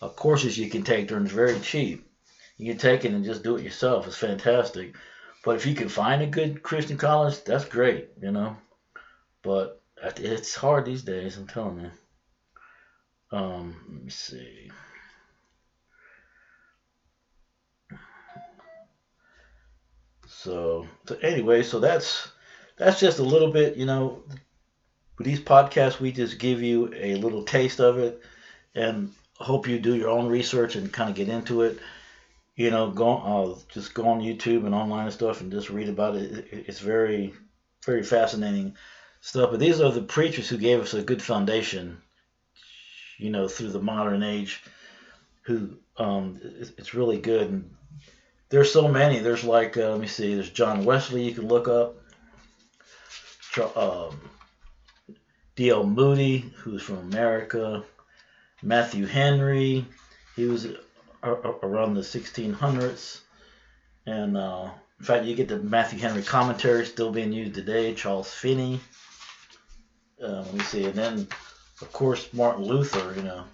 uh, 0.02 0.08
courses 0.08 0.58
you 0.58 0.68
can 0.68 0.82
take 0.82 1.10
it's 1.10 1.30
very 1.30 1.58
cheap. 1.60 2.04
You 2.56 2.72
can 2.72 2.78
take 2.78 3.04
it 3.04 3.12
and 3.12 3.24
just 3.24 3.42
do 3.42 3.56
it 3.56 3.64
yourself. 3.64 4.06
It's 4.06 4.16
fantastic. 4.16 4.94
But 5.44 5.56
if 5.56 5.66
you 5.66 5.74
can 5.74 5.88
find 5.88 6.22
a 6.22 6.26
good 6.26 6.62
Christian 6.62 6.96
college, 6.96 7.42
that's 7.44 7.64
great, 7.64 8.08
you 8.20 8.30
know. 8.30 8.56
But 9.42 9.76
it's 10.16 10.54
hard 10.54 10.84
these 10.84 11.02
days, 11.02 11.36
I'm 11.36 11.46
telling 11.46 11.80
you. 11.80 11.90
Um, 13.36 13.76
let 13.90 14.02
me 14.04 14.10
see. 14.10 14.70
So, 20.26 20.86
so 21.06 21.16
anyway, 21.20 21.62
so 21.62 21.78
that's 21.78 22.28
that's 22.76 23.00
just 23.00 23.18
a 23.18 23.24
little 23.24 23.50
bit, 23.50 23.76
you 23.76 23.86
know. 23.86 24.22
With 25.16 25.26
these 25.26 25.40
podcasts, 25.40 26.00
we 26.00 26.10
just 26.10 26.38
give 26.40 26.60
you 26.60 26.92
a 26.94 27.14
little 27.16 27.44
taste 27.44 27.80
of 27.80 27.98
it, 27.98 28.20
and 28.74 29.12
hope 29.36 29.68
you 29.68 29.78
do 29.78 29.94
your 29.94 30.10
own 30.10 30.28
research 30.28 30.74
and 30.74 30.92
kind 30.92 31.08
of 31.08 31.16
get 31.16 31.28
into 31.28 31.62
it. 31.62 31.78
You 32.56 32.70
know, 32.70 32.90
go 32.90 33.16
uh, 33.16 33.58
just 33.72 33.94
go 33.94 34.08
on 34.08 34.20
YouTube 34.20 34.64
and 34.66 34.74
online 34.74 35.04
and 35.04 35.12
stuff 35.12 35.40
and 35.40 35.52
just 35.52 35.70
read 35.70 35.88
about 35.88 36.16
it. 36.16 36.46
It's 36.50 36.80
very, 36.80 37.34
very 37.84 38.02
fascinating 38.02 38.76
stuff. 39.20 39.50
But 39.50 39.60
these 39.60 39.80
are 39.80 39.90
the 39.90 40.02
preachers 40.02 40.48
who 40.48 40.56
gave 40.56 40.80
us 40.80 40.94
a 40.94 41.02
good 41.02 41.22
foundation. 41.22 41.98
You 43.18 43.30
know, 43.30 43.46
through 43.46 43.70
the 43.70 43.80
modern 43.80 44.22
age, 44.24 44.62
who 45.42 45.76
um, 45.96 46.40
it's 46.42 46.94
really 46.94 47.18
good 47.18 47.48
and 47.50 47.74
there's 48.48 48.72
so 48.72 48.88
many. 48.88 49.18
There's 49.18 49.44
like, 49.44 49.76
uh, 49.76 49.90
let 49.90 50.00
me 50.00 50.06
see, 50.06 50.34
there's 50.34 50.50
John 50.50 50.84
Wesley 50.84 51.24
you 51.24 51.34
can 51.34 51.48
look 51.48 51.66
up. 51.68 51.96
Um, 53.58 54.18
D.L. 55.56 55.84
Moody, 55.84 56.38
who's 56.56 56.82
from 56.82 56.98
America. 56.98 57.84
Matthew 58.62 59.06
Henry, 59.06 59.84
he 60.34 60.46
was 60.46 60.66
around 61.22 61.94
the 61.94 62.00
1600s. 62.00 63.20
And 64.06 64.36
uh, 64.36 64.70
in 64.98 65.04
fact, 65.04 65.24
you 65.24 65.36
get 65.36 65.48
the 65.48 65.58
Matthew 65.58 65.98
Henry 65.98 66.22
commentary 66.22 66.84
still 66.86 67.12
being 67.12 67.32
used 67.32 67.54
today. 67.54 67.94
Charles 67.94 68.32
Finney. 68.32 68.80
Uh, 70.22 70.42
let 70.42 70.54
me 70.54 70.60
see. 70.60 70.84
And 70.84 70.94
then, 70.94 71.28
of 71.80 71.92
course, 71.92 72.32
Martin 72.32 72.64
Luther, 72.64 73.14
you 73.16 73.22
know, 73.22 73.44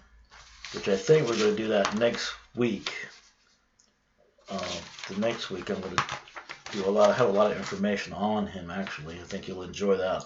which 0.74 0.88
I 0.88 0.96
think 0.96 1.28
we're 1.28 1.38
going 1.38 1.56
to 1.56 1.62
do 1.62 1.68
that 1.68 1.98
next 1.98 2.32
week 2.56 2.92
uh, 4.50 4.76
the 5.08 5.20
next 5.20 5.50
week 5.50 5.70
I'm 5.70 5.80
going 5.80 5.96
to 5.96 6.02
do 6.72 6.86
a 6.86 6.90
lot. 6.90 7.10
I 7.10 7.14
have 7.14 7.28
a 7.28 7.32
lot 7.32 7.50
of 7.50 7.58
information 7.58 8.12
on 8.12 8.46
him 8.46 8.70
actually. 8.70 9.16
I 9.16 9.24
think 9.24 9.48
you'll 9.48 9.62
enjoy 9.62 9.96
that. 9.96 10.24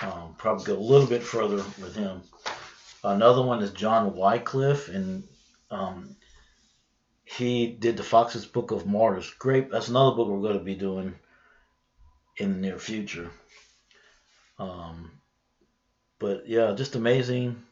Um, 0.00 0.34
probably 0.38 0.64
go 0.64 0.78
a 0.78 0.78
little 0.78 1.06
bit 1.06 1.22
further 1.22 1.56
with 1.56 1.94
him. 1.96 2.22
Another 3.02 3.42
one 3.42 3.62
is 3.62 3.70
John 3.72 4.14
Wycliffe, 4.14 4.88
and 4.88 5.24
um, 5.70 6.16
he 7.24 7.68
did 7.68 7.96
the 7.96 8.02
Foxe's 8.02 8.46
Book 8.46 8.70
of 8.70 8.86
Martyrs. 8.86 9.30
Great. 9.38 9.70
That's 9.70 9.88
another 9.88 10.16
book 10.16 10.28
we're 10.28 10.40
going 10.40 10.58
to 10.58 10.64
be 10.64 10.74
doing 10.74 11.14
in 12.36 12.52
the 12.52 12.58
near 12.58 12.78
future. 12.78 13.30
Um, 14.58 15.12
but 16.18 16.48
yeah, 16.48 16.72
just 16.76 16.96
amazing 16.96 17.62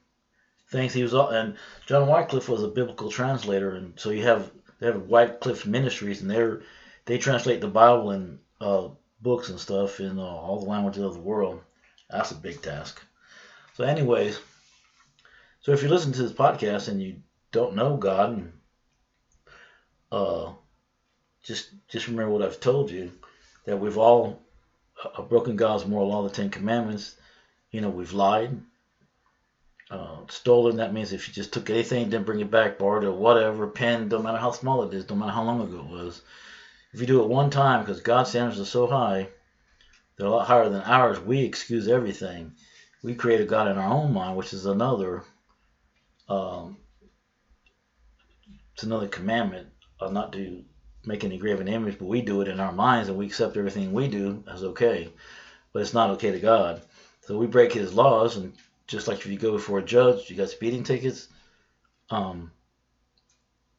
things. 0.70 0.92
He 0.92 1.02
was 1.02 1.14
and 1.14 1.56
John 1.87 2.06
Wycliffe 2.08 2.48
was 2.48 2.62
a 2.62 2.68
biblical 2.68 3.11
translator, 3.11 3.74
and 3.74 3.98
so 3.98 4.11
you 4.11 4.22
have 4.22 4.50
they 4.78 4.87
have 4.87 5.08
Wycliffe 5.08 5.66
Ministries, 5.66 6.22
and 6.22 6.30
they're 6.30 6.62
they 7.06 7.18
translate 7.18 7.60
the 7.60 7.68
Bible 7.68 8.10
and 8.10 8.38
uh, 8.60 8.88
books 9.22 9.48
and 9.48 9.58
stuff 9.58 10.00
in 10.00 10.18
uh, 10.18 10.22
all 10.22 10.60
the 10.60 10.70
languages 10.70 11.02
of 11.02 11.14
the 11.14 11.20
world. 11.20 11.60
That's 12.10 12.32
a 12.32 12.36
big 12.36 12.60
task. 12.62 13.02
So, 13.74 13.84
anyways, 13.84 14.38
so 15.60 15.72
if 15.72 15.82
you 15.82 15.88
listen 15.88 16.12
to 16.12 16.22
this 16.22 16.32
podcast 16.32 16.88
and 16.88 17.02
you 17.02 17.16
don't 17.52 17.74
know 17.74 17.96
God, 17.96 18.52
uh, 20.12 20.52
just 21.42 21.70
just 21.88 22.08
remember 22.08 22.30
what 22.30 22.42
I've 22.42 22.60
told 22.60 22.90
you 22.90 23.12
that 23.64 23.78
we've 23.78 23.98
all 23.98 24.40
uh, 25.04 25.22
broken 25.22 25.56
God's 25.56 25.86
moral 25.86 26.08
law, 26.08 26.22
the 26.22 26.30
Ten 26.30 26.50
Commandments. 26.50 27.16
You 27.70 27.80
know, 27.80 27.90
we've 27.90 28.12
lied, 28.12 28.60
uh, 29.90 30.18
stolen, 30.28 30.76
that 30.76 30.94
means 30.94 31.12
if 31.12 31.28
you 31.28 31.34
just 31.34 31.52
took 31.52 31.68
anything, 31.68 32.08
didn't 32.08 32.26
bring 32.26 32.40
it 32.40 32.50
back, 32.50 32.78
borrowed 32.78 33.04
it, 33.04 33.12
whatever, 33.12 33.66
pen, 33.66 34.08
don't 34.08 34.22
matter 34.22 34.38
how 34.38 34.52
small 34.52 34.82
it 34.84 34.94
is, 34.94 35.04
don't 35.04 35.18
matter 35.18 35.32
how 35.32 35.44
long 35.44 35.60
ago 35.60 35.80
it 35.80 35.90
was. 35.90 36.22
If 36.96 37.02
you 37.02 37.06
do 37.06 37.22
it 37.22 37.28
one 37.28 37.50
time, 37.50 37.80
because 37.80 38.00
God's 38.00 38.30
standards 38.30 38.59
are 38.59 38.64
so 38.64 38.87
high, 38.87 39.28
they're 40.16 40.28
a 40.28 40.30
lot 40.30 40.46
higher 40.46 40.70
than 40.70 40.80
ours, 40.80 41.20
we 41.20 41.42
excuse 41.42 41.88
everything. 41.88 42.52
We 43.02 43.14
create 43.14 43.42
a 43.42 43.44
God 43.44 43.70
in 43.70 43.76
our 43.76 43.92
own 43.92 44.14
mind, 44.14 44.35
which 44.35 44.54
is 44.54 44.64
another, 44.64 45.22
um, 46.26 46.78
it's 48.72 48.85
another 48.85 49.09
commandment, 49.09 49.68
uh, 50.00 50.09
not 50.09 50.32
to 50.32 50.64
make 51.04 51.22
any 51.22 51.37
graven 51.37 51.68
image, 51.68 51.98
but 51.98 52.09
we 52.09 52.22
do 52.22 52.40
it 52.40 52.48
in 52.48 52.61
our 52.61 52.72
minds 52.72 53.11
and 53.11 53.18
we 53.18 53.26
accept 53.26 53.59
everything 53.59 53.92
we 53.92 54.09
do 54.09 54.42
as 54.50 54.64
okay. 54.64 55.12
But 55.74 55.82
it's 55.82 55.92
not 55.92 56.09
okay 56.12 56.30
to 56.30 56.40
God. 56.40 56.80
So 57.26 57.37
we 57.37 57.46
break 57.46 57.74
his 57.74 57.92
laws 57.92 58.38
and 58.38 58.54
just 58.87 59.06
like 59.06 59.18
if 59.18 59.26
you 59.26 59.37
go 59.37 59.52
before 59.52 59.80
a 59.80 59.85
judge, 59.85 60.30
you 60.30 60.37
got 60.37 60.48
speeding 60.48 60.82
tickets, 60.82 61.28
um, 62.09 62.52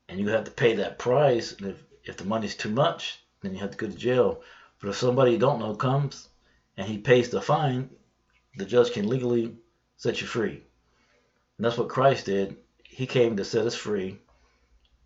and 0.08 0.20
you 0.20 0.28
have 0.28 0.44
to 0.44 0.52
pay 0.52 0.76
that 0.76 1.00
price. 1.00 1.54
And 1.54 1.72
if, 1.72 1.87
if 2.08 2.18
the 2.18 2.26
money's 2.26 2.56
too 2.56 2.70
much, 2.70 3.20
then 3.42 3.54
you 3.54 3.60
have 3.60 3.72
to 3.72 3.78
go 3.78 3.88
to 3.88 3.94
jail. 3.94 4.42
But 4.80 4.90
if 4.90 4.98
somebody 4.98 5.32
you 5.32 5.38
don't 5.38 5.60
know 5.60 5.74
comes 5.76 6.30
and 6.78 6.88
he 6.88 6.98
pays 6.98 7.30
the 7.30 7.42
fine, 7.42 7.90
the 8.56 8.66
judge 8.66 8.92
can 8.92 9.08
legally 9.08 9.56
set 9.98 10.22
you 10.22 10.28
free. 10.28 10.64
And 11.58 11.66
that's 11.66 11.78
what 11.78 11.90
Christ 11.90 12.26
did. 12.26 12.56
He 12.84 13.06
came 13.06 13.36
to 13.38 13.44
set 13.44 13.66
us 13.66 13.76
free, 13.76 14.20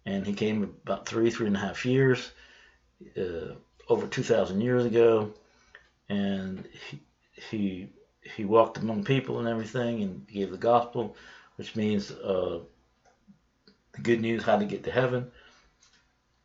and 0.06 0.26
he 0.26 0.34
came 0.34 0.64
about 0.84 1.06
three, 1.06 1.30
three 1.30 1.48
and 1.48 1.56
a 1.56 1.60
half 1.60 1.86
years, 1.86 2.32
uh, 3.18 3.56
over 3.90 4.08
2,000 4.08 4.62
years 4.62 4.86
ago, 4.86 5.34
and 6.08 6.68
he, 6.90 7.02
he 7.50 7.90
he 8.36 8.46
walked 8.46 8.78
among 8.78 9.04
people 9.04 9.40
and 9.40 9.48
everything 9.48 10.04
and 10.04 10.28
gave 10.28 10.52
the 10.52 10.58
gospel, 10.58 11.16
which 11.56 11.76
means 11.76 12.12
uh, 12.12 12.60
the 13.94 14.02
good 14.02 14.22
news 14.22 14.44
how 14.44 14.58
to 14.58 14.66
get 14.66 14.84
to 14.84 14.92
heaven 14.92 15.32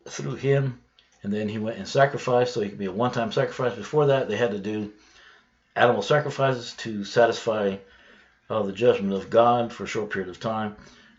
through 0.08 0.36
him. 0.36 0.80
And 1.22 1.32
then 1.32 1.48
he 1.48 1.58
went 1.58 1.78
and 1.78 1.88
sacrificed, 1.88 2.54
so 2.54 2.60
he 2.60 2.68
could 2.68 2.78
be 2.78 2.86
a 2.86 2.92
one 2.92 3.12
time 3.12 3.32
sacrifice. 3.32 3.74
Before 3.74 4.06
that, 4.06 4.28
they 4.28 4.36
had 4.36 4.52
to 4.52 4.58
do 4.58 4.92
animal 5.74 6.02
sacrifices 6.02 6.72
to 6.78 7.04
satisfy 7.04 7.76
uh, 8.48 8.62
the 8.62 8.72
judgment 8.72 9.12
of 9.12 9.30
God 9.30 9.72
for 9.72 9.84
a 9.84 9.88
short 9.88 10.10
period 10.10 10.30
of 10.30 10.38
time. 10.38 10.76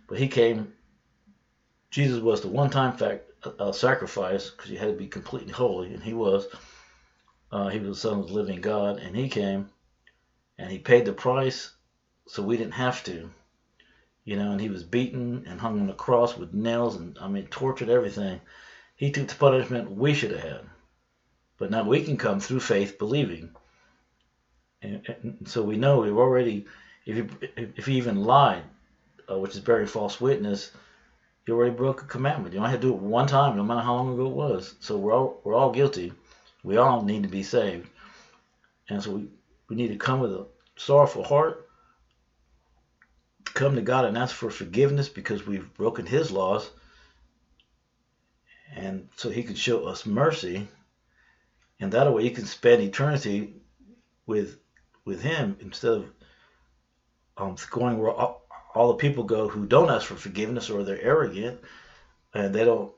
But 0.08 0.19
he 0.19 0.28
came, 0.28 0.73
Jesus 1.91 2.19
was 2.19 2.41
the 2.41 2.47
one 2.47 2.69
time 2.69 2.95
fact, 2.95 3.23
uh, 3.60 3.71
sacrifice 3.71 4.50
because 4.50 4.69
he 4.69 4.78
had 4.78 4.89
to 4.89 4.95
be 4.95 5.08
completely 5.08 5.52
holy, 5.52 5.93
and 5.93 6.04
he 6.04 6.13
was. 6.13 6.47
Uh, 7.52 7.69
he 7.69 7.80
was 7.80 7.89
the 7.89 7.95
Son 7.95 8.19
of 8.19 8.28
the 8.28 8.34
living 8.34 8.60
God, 8.60 9.00
and 9.00 9.15
he 9.15 9.30
came 9.30 9.69
and 10.58 10.71
he 10.71 10.80
paid 10.80 11.06
the 11.06 11.13
price 11.13 11.71
so 12.28 12.43
we 12.43 12.58
didn't 12.58 12.73
have 12.73 13.04
to. 13.04 13.30
You 14.26 14.36
know, 14.36 14.52
and 14.52 14.60
he 14.60 14.69
was 14.69 14.84
beaten 14.84 15.45
and 15.47 15.60
hung 15.60 15.80
on 15.80 15.88
the 15.88 15.93
cross 15.93 16.36
with 16.36 16.54
nails 16.54 16.95
and 16.97 17.17
I 17.21 17.28
mean 17.28 17.47
tortured 17.47 17.89
everything. 17.89 18.41
He 18.97 19.12
took 19.12 19.27
the 19.27 19.36
punishment 19.36 19.91
we 19.91 20.13
should 20.13 20.31
have 20.31 20.41
had. 20.41 20.62
But 21.57 21.71
now 21.71 21.83
we 21.83 22.03
can 22.03 22.17
come 22.17 22.39
through 22.39 22.60
faith 22.60 22.99
believing. 22.99 23.51
And, 24.81 25.01
and 25.07 25.47
so 25.47 25.63
we 25.63 25.77
know 25.77 26.01
we've 26.01 26.17
already 26.17 26.65
if 27.05 27.15
you 27.15 27.29
if 27.55 27.88
you 27.88 27.95
even 27.95 28.23
lied, 28.23 28.63
uh, 29.31 29.38
which 29.38 29.53
is 29.55 29.62
bearing 29.62 29.88
false 29.88 30.19
witness, 30.19 30.71
you 31.45 31.55
already 31.55 31.73
broke 31.73 32.01
a 32.01 32.05
commandment. 32.05 32.53
You 32.53 32.60
only 32.60 32.71
had 32.71 32.81
to 32.81 32.88
do 32.88 32.93
it 32.93 32.99
one 32.99 33.27
time, 33.27 33.55
no 33.55 33.63
matter 33.63 33.81
how 33.81 33.95
long 33.95 34.13
ago 34.13 34.25
it 34.25 34.33
was. 34.33 34.75
So 34.81 34.97
we're 34.97 35.13
all 35.13 35.39
we're 35.43 35.55
all 35.55 35.71
guilty. 35.71 36.12
We 36.63 36.77
all 36.77 37.03
need 37.03 37.23
to 37.23 37.29
be 37.29 37.43
saved. 37.43 37.88
And 38.89 39.01
so 39.01 39.12
we, 39.12 39.27
we 39.69 39.75
need 39.75 39.89
to 39.89 39.95
come 39.95 40.19
with 40.19 40.33
a 40.33 40.45
sorrowful 40.75 41.23
heart, 41.23 41.67
come 43.53 43.75
to 43.75 43.81
God 43.81 44.05
and 44.05 44.17
ask 44.17 44.36
for 44.36 44.49
forgiveness 44.49 45.07
because 45.07 45.47
we've 45.47 45.73
broken 45.75 46.05
His 46.05 46.29
laws, 46.31 46.69
and 48.75 49.10
so 49.15 49.30
He 49.30 49.43
can 49.43 49.56
show 49.56 49.86
us 49.86 50.06
mercy. 50.06 50.67
and 51.80 51.91
that 51.91 52.12
way 52.13 52.23
you 52.23 52.32
can 52.32 52.45
spend 52.45 52.82
eternity 52.82 53.53
with 54.25 54.58
with 55.06 55.21
Him 55.21 55.58
instead 55.62 55.93
of 55.93 56.06
um, 57.38 57.56
going 57.69 57.97
where 57.99 58.12
all, 58.12 58.45
all 58.73 58.89
the 58.89 58.95
people 58.95 59.23
go 59.23 59.47
who 59.47 59.65
don't 59.65 59.89
ask 59.89 60.06
for 60.06 60.15
forgiveness 60.15 60.69
or 60.69 60.84
they're 60.84 61.01
arrogant 61.01 61.60
and 62.34 62.53
they 62.53 62.65
don't 62.65 62.91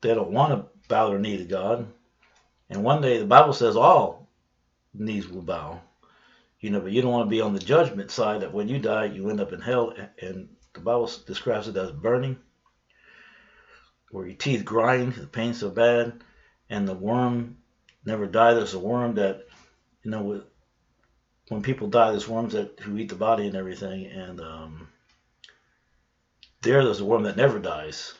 they 0.00 0.14
don't 0.14 0.32
want 0.32 0.52
to 0.52 0.88
bow 0.88 1.08
their 1.08 1.18
knee 1.18 1.36
to 1.36 1.44
God. 1.44 1.86
And 2.68 2.82
one 2.82 3.02
day 3.02 3.18
the 3.18 3.26
Bible 3.26 3.52
says 3.52 3.76
all 3.76 4.28
knees 4.94 5.28
will 5.28 5.42
bow. 5.42 5.80
You 6.60 6.70
know, 6.70 6.80
but 6.80 6.92
you 6.92 7.02
don't 7.02 7.12
want 7.12 7.26
to 7.26 7.30
be 7.30 7.40
on 7.40 7.54
the 7.54 7.60
judgment 7.60 8.10
side 8.10 8.40
that 8.40 8.52
when 8.52 8.68
you 8.68 8.78
die 8.78 9.06
you 9.06 9.28
end 9.30 9.40
up 9.40 9.52
in 9.52 9.60
hell 9.60 9.94
and 10.20 10.48
the 10.72 10.80
Bible 10.80 11.10
describes 11.26 11.68
it 11.68 11.76
as 11.76 11.92
burning 11.92 12.38
where 14.12 14.26
your 14.26 14.36
teeth 14.36 14.64
grind, 14.64 15.14
the 15.14 15.26
pain's 15.26 15.58
so 15.58 15.70
bad, 15.70 16.12
and 16.70 16.86
the 16.86 16.94
worm 16.94 17.56
never 18.04 18.26
die. 18.26 18.54
There's 18.54 18.74
a 18.74 18.78
worm 18.78 19.14
that, 19.14 19.46
you 20.04 20.10
know, 20.10 20.42
when 21.48 21.62
people 21.62 21.88
die, 21.88 22.10
there's 22.10 22.28
worms 22.28 22.52
that 22.52 22.78
who 22.80 22.96
eat 22.98 23.08
the 23.08 23.14
body 23.14 23.46
and 23.46 23.56
everything, 23.56 24.06
and 24.06 24.38
um, 24.40 24.88
there 26.60 26.84
there's 26.84 27.00
a 27.00 27.04
worm 27.04 27.24
that 27.24 27.36
never 27.36 27.58
dies. 27.58 28.14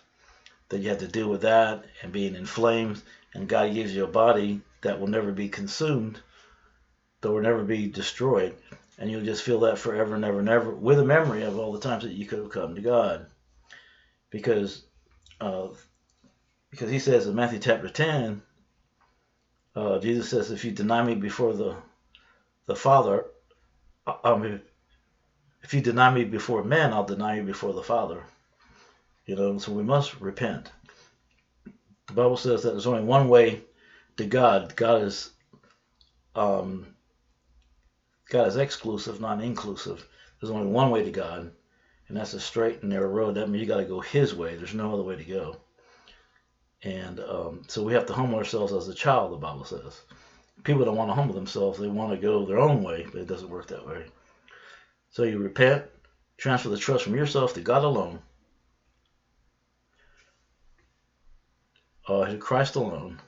That 0.71 0.81
you 0.81 0.89
have 0.89 1.01
to 1.01 1.09
deal 1.09 1.29
with 1.29 1.43
that 1.43 1.85
and 2.03 2.11
being 2.11 2.35
inflamed, 2.35 3.03
and 3.35 3.47
God 3.47 3.75
gives 3.75 3.95
you 3.95 4.05
a 4.05 4.09
body 4.09 4.63
that 4.81 4.99
will 4.99 5.07
never 5.07 5.31
be 5.31 5.51
consumed, 5.51 6.19
that 7.21 7.31
will 7.31 7.43
never 7.43 7.63
be 7.63 7.87
destroyed, 7.89 8.57
and 8.99 9.11
you'll 9.11 9.25
just 9.25 9.43
feel 9.43 9.61
that 9.61 9.79
forever 9.79 10.15
and 10.15 10.25
ever 10.25 10.41
and 10.41 10.49
ever 10.49 10.71
with 10.71 10.99
a 10.99 11.05
memory 11.05 11.43
of 11.43 11.59
all 11.59 11.73
the 11.73 11.81
times 11.81 12.05
that 12.05 12.13
you 12.13 12.25
could 12.25 12.39
have 12.39 12.51
come 12.51 12.75
to 12.75 12.81
God, 12.81 13.27
because 14.31 14.85
because 15.39 16.91
he 16.91 16.99
says 16.99 17.27
in 17.27 17.35
Matthew 17.35 17.59
chapter 17.59 17.89
10, 17.89 18.43
uh, 19.75 19.99
Jesus 19.99 20.29
says, 20.29 20.51
if 20.51 20.65
you 20.65 20.71
deny 20.71 21.03
me 21.03 21.15
before 21.15 21.55
the 21.55 21.77
the 22.67 22.77
Father, 22.77 23.25
uh, 24.07 24.59
if 25.63 25.75
you 25.75 25.81
deny 25.81 26.13
me 26.13 26.25
before 26.25 26.63
men, 26.63 26.93
I'll 26.93 27.05
deny 27.05 27.37
you 27.37 27.43
before 27.43 27.73
the 27.73 27.83
Father. 27.83 28.23
You 29.27 29.37
know, 29.37 29.59
so 29.59 29.73
we 29.73 29.83
must 29.83 30.21
repent. 30.21 30.71
The 32.07 32.15
Bible 32.15 32.37
says 32.37 32.63
that 32.63 32.71
there's 32.71 32.87
only 32.87 33.03
one 33.03 33.29
way 33.29 33.63
to 34.17 34.27
God. 34.27 34.75
God 34.77 35.03
is 35.03 35.31
um, 36.35 36.87
God 38.29 38.49
is 38.49 38.57
exclusive, 38.57 39.21
not 39.21 39.43
inclusive. 39.43 40.07
There's 40.41 40.51
only 40.51 40.71
one 40.71 40.91
way 40.91 41.05
to 41.05 41.11
God, 41.11 41.53
and 42.13 42.21
that's 42.21 42.35
a 42.35 42.41
straight 42.41 42.83
and 42.83 42.91
narrow 42.91 43.09
road. 43.09 43.37
That 43.37 43.49
means 43.49 43.63
you 43.63 43.67
got 43.67 43.79
to 43.79 43.87
go 43.87 44.01
His 44.01 44.35
way. 44.35 44.55
There's 44.55 44.75
no 44.75 44.93
other 44.93 45.03
way 45.03 45.17
to 45.17 45.25
go. 45.25 45.57
And 46.83 47.19
um, 47.21 47.63
so 47.69 47.83
we 47.83 47.95
have 47.95 48.05
to 48.05 48.13
humble 48.13 48.37
ourselves 48.37 48.75
as 48.75 48.87
a 48.87 48.93
child, 48.93 49.33
the 49.33 49.39
Bible 49.39 49.65
says. 49.65 49.99
People 50.63 50.85
don't 50.85 50.99
want 50.99 51.09
to 51.09 51.15
humble 51.15 51.35
themselves, 51.35 51.79
they 51.79 51.87
want 51.89 52.11
to 52.11 52.19
go 52.19 52.45
their 52.45 52.59
own 52.59 52.83
way, 52.83 53.07
but 53.11 53.23
it 53.23 53.29
doesn't 53.29 53.49
work 53.49 53.69
that 53.69 53.87
way. 53.87 54.05
So 55.09 55.23
you 55.23 55.39
repent, 55.39 55.85
transfer 56.37 56.69
the 56.69 56.77
trust 56.77 57.05
from 57.05 57.17
yourself 57.17 57.55
to 57.55 57.63
God 57.63 57.83
alone, 57.83 58.19
uh, 62.09 62.27
to 62.27 62.37
Christ 62.37 62.77
alone, 62.77 63.23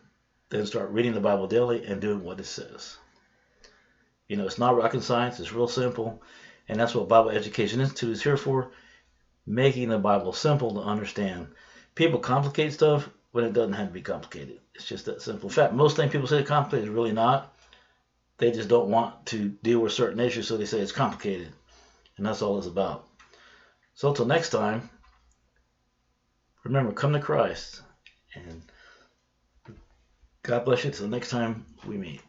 then 0.51 0.67
start 0.67 0.91
reading 0.91 1.15
the 1.15 1.21
Bible 1.21 1.47
daily 1.47 1.87
and 1.87 2.03
doing 2.03 2.23
what 2.23 2.39
it 2.39 2.45
says. 2.45 2.99
You 4.29 4.37
know, 4.37 4.45
it's 4.45 4.59
not 4.59 4.77
rocket 4.77 5.03
science, 5.03 5.41
it's 5.41 5.55
real 5.55 5.69
simple, 5.69 6.21
and 6.69 6.79
that's 6.79 6.95
what 6.95 7.09
Bible 7.09 7.31
Education 7.31 7.81
Institute 7.81 8.13
is 8.13 8.23
here 8.23 8.37
for 8.37 8.71
making 9.47 9.89
the 9.89 9.99
Bible 9.99 10.33
simple 10.33 10.75
to 10.75 10.81
understand. 10.81 11.49
People 11.95 12.19
complicate 12.19 12.73
stuff, 12.73 13.09
when 13.35 13.45
it 13.45 13.53
doesn't 13.53 13.73
have 13.73 13.89
to 13.89 13.93
be 13.93 14.01
complicated. 14.01 14.61
It's 14.77 14.87
just 14.87 15.07
that 15.07 15.21
simple. 15.21 15.49
In 15.49 15.53
fact, 15.53 15.73
most 15.73 15.97
things 15.97 16.13
people 16.13 16.29
say 16.29 16.45
complicated 16.45 16.85
is 16.85 16.95
really 16.95 17.11
not. 17.11 17.53
They 18.39 18.53
just 18.53 18.69
don't 18.69 18.91
want 18.91 19.27
to 19.27 19.49
deal 19.65 19.81
with 19.81 19.93
certain 19.93 20.21
issues, 20.21 20.47
so 20.47 20.57
they 20.57 20.67
say 20.67 20.79
it's 20.79 20.93
complicated. 20.93 21.49
And 22.17 22.25
that's 22.25 22.43
all 22.43 22.59
it's 22.59 22.69
about. 22.69 23.09
So 23.97 24.11
until 24.11 24.27
next 24.27 24.51
time, 24.51 24.89
remember, 26.63 26.93
come 26.93 27.13
to 27.13 27.19
Christ. 27.19 27.83
And 28.37 28.63
God 30.45 30.65
bless 30.65 30.85
you 30.85 30.91
until 30.91 31.09
next 31.09 31.31
time 31.31 31.67
we 31.85 31.97
meet. 31.97 32.21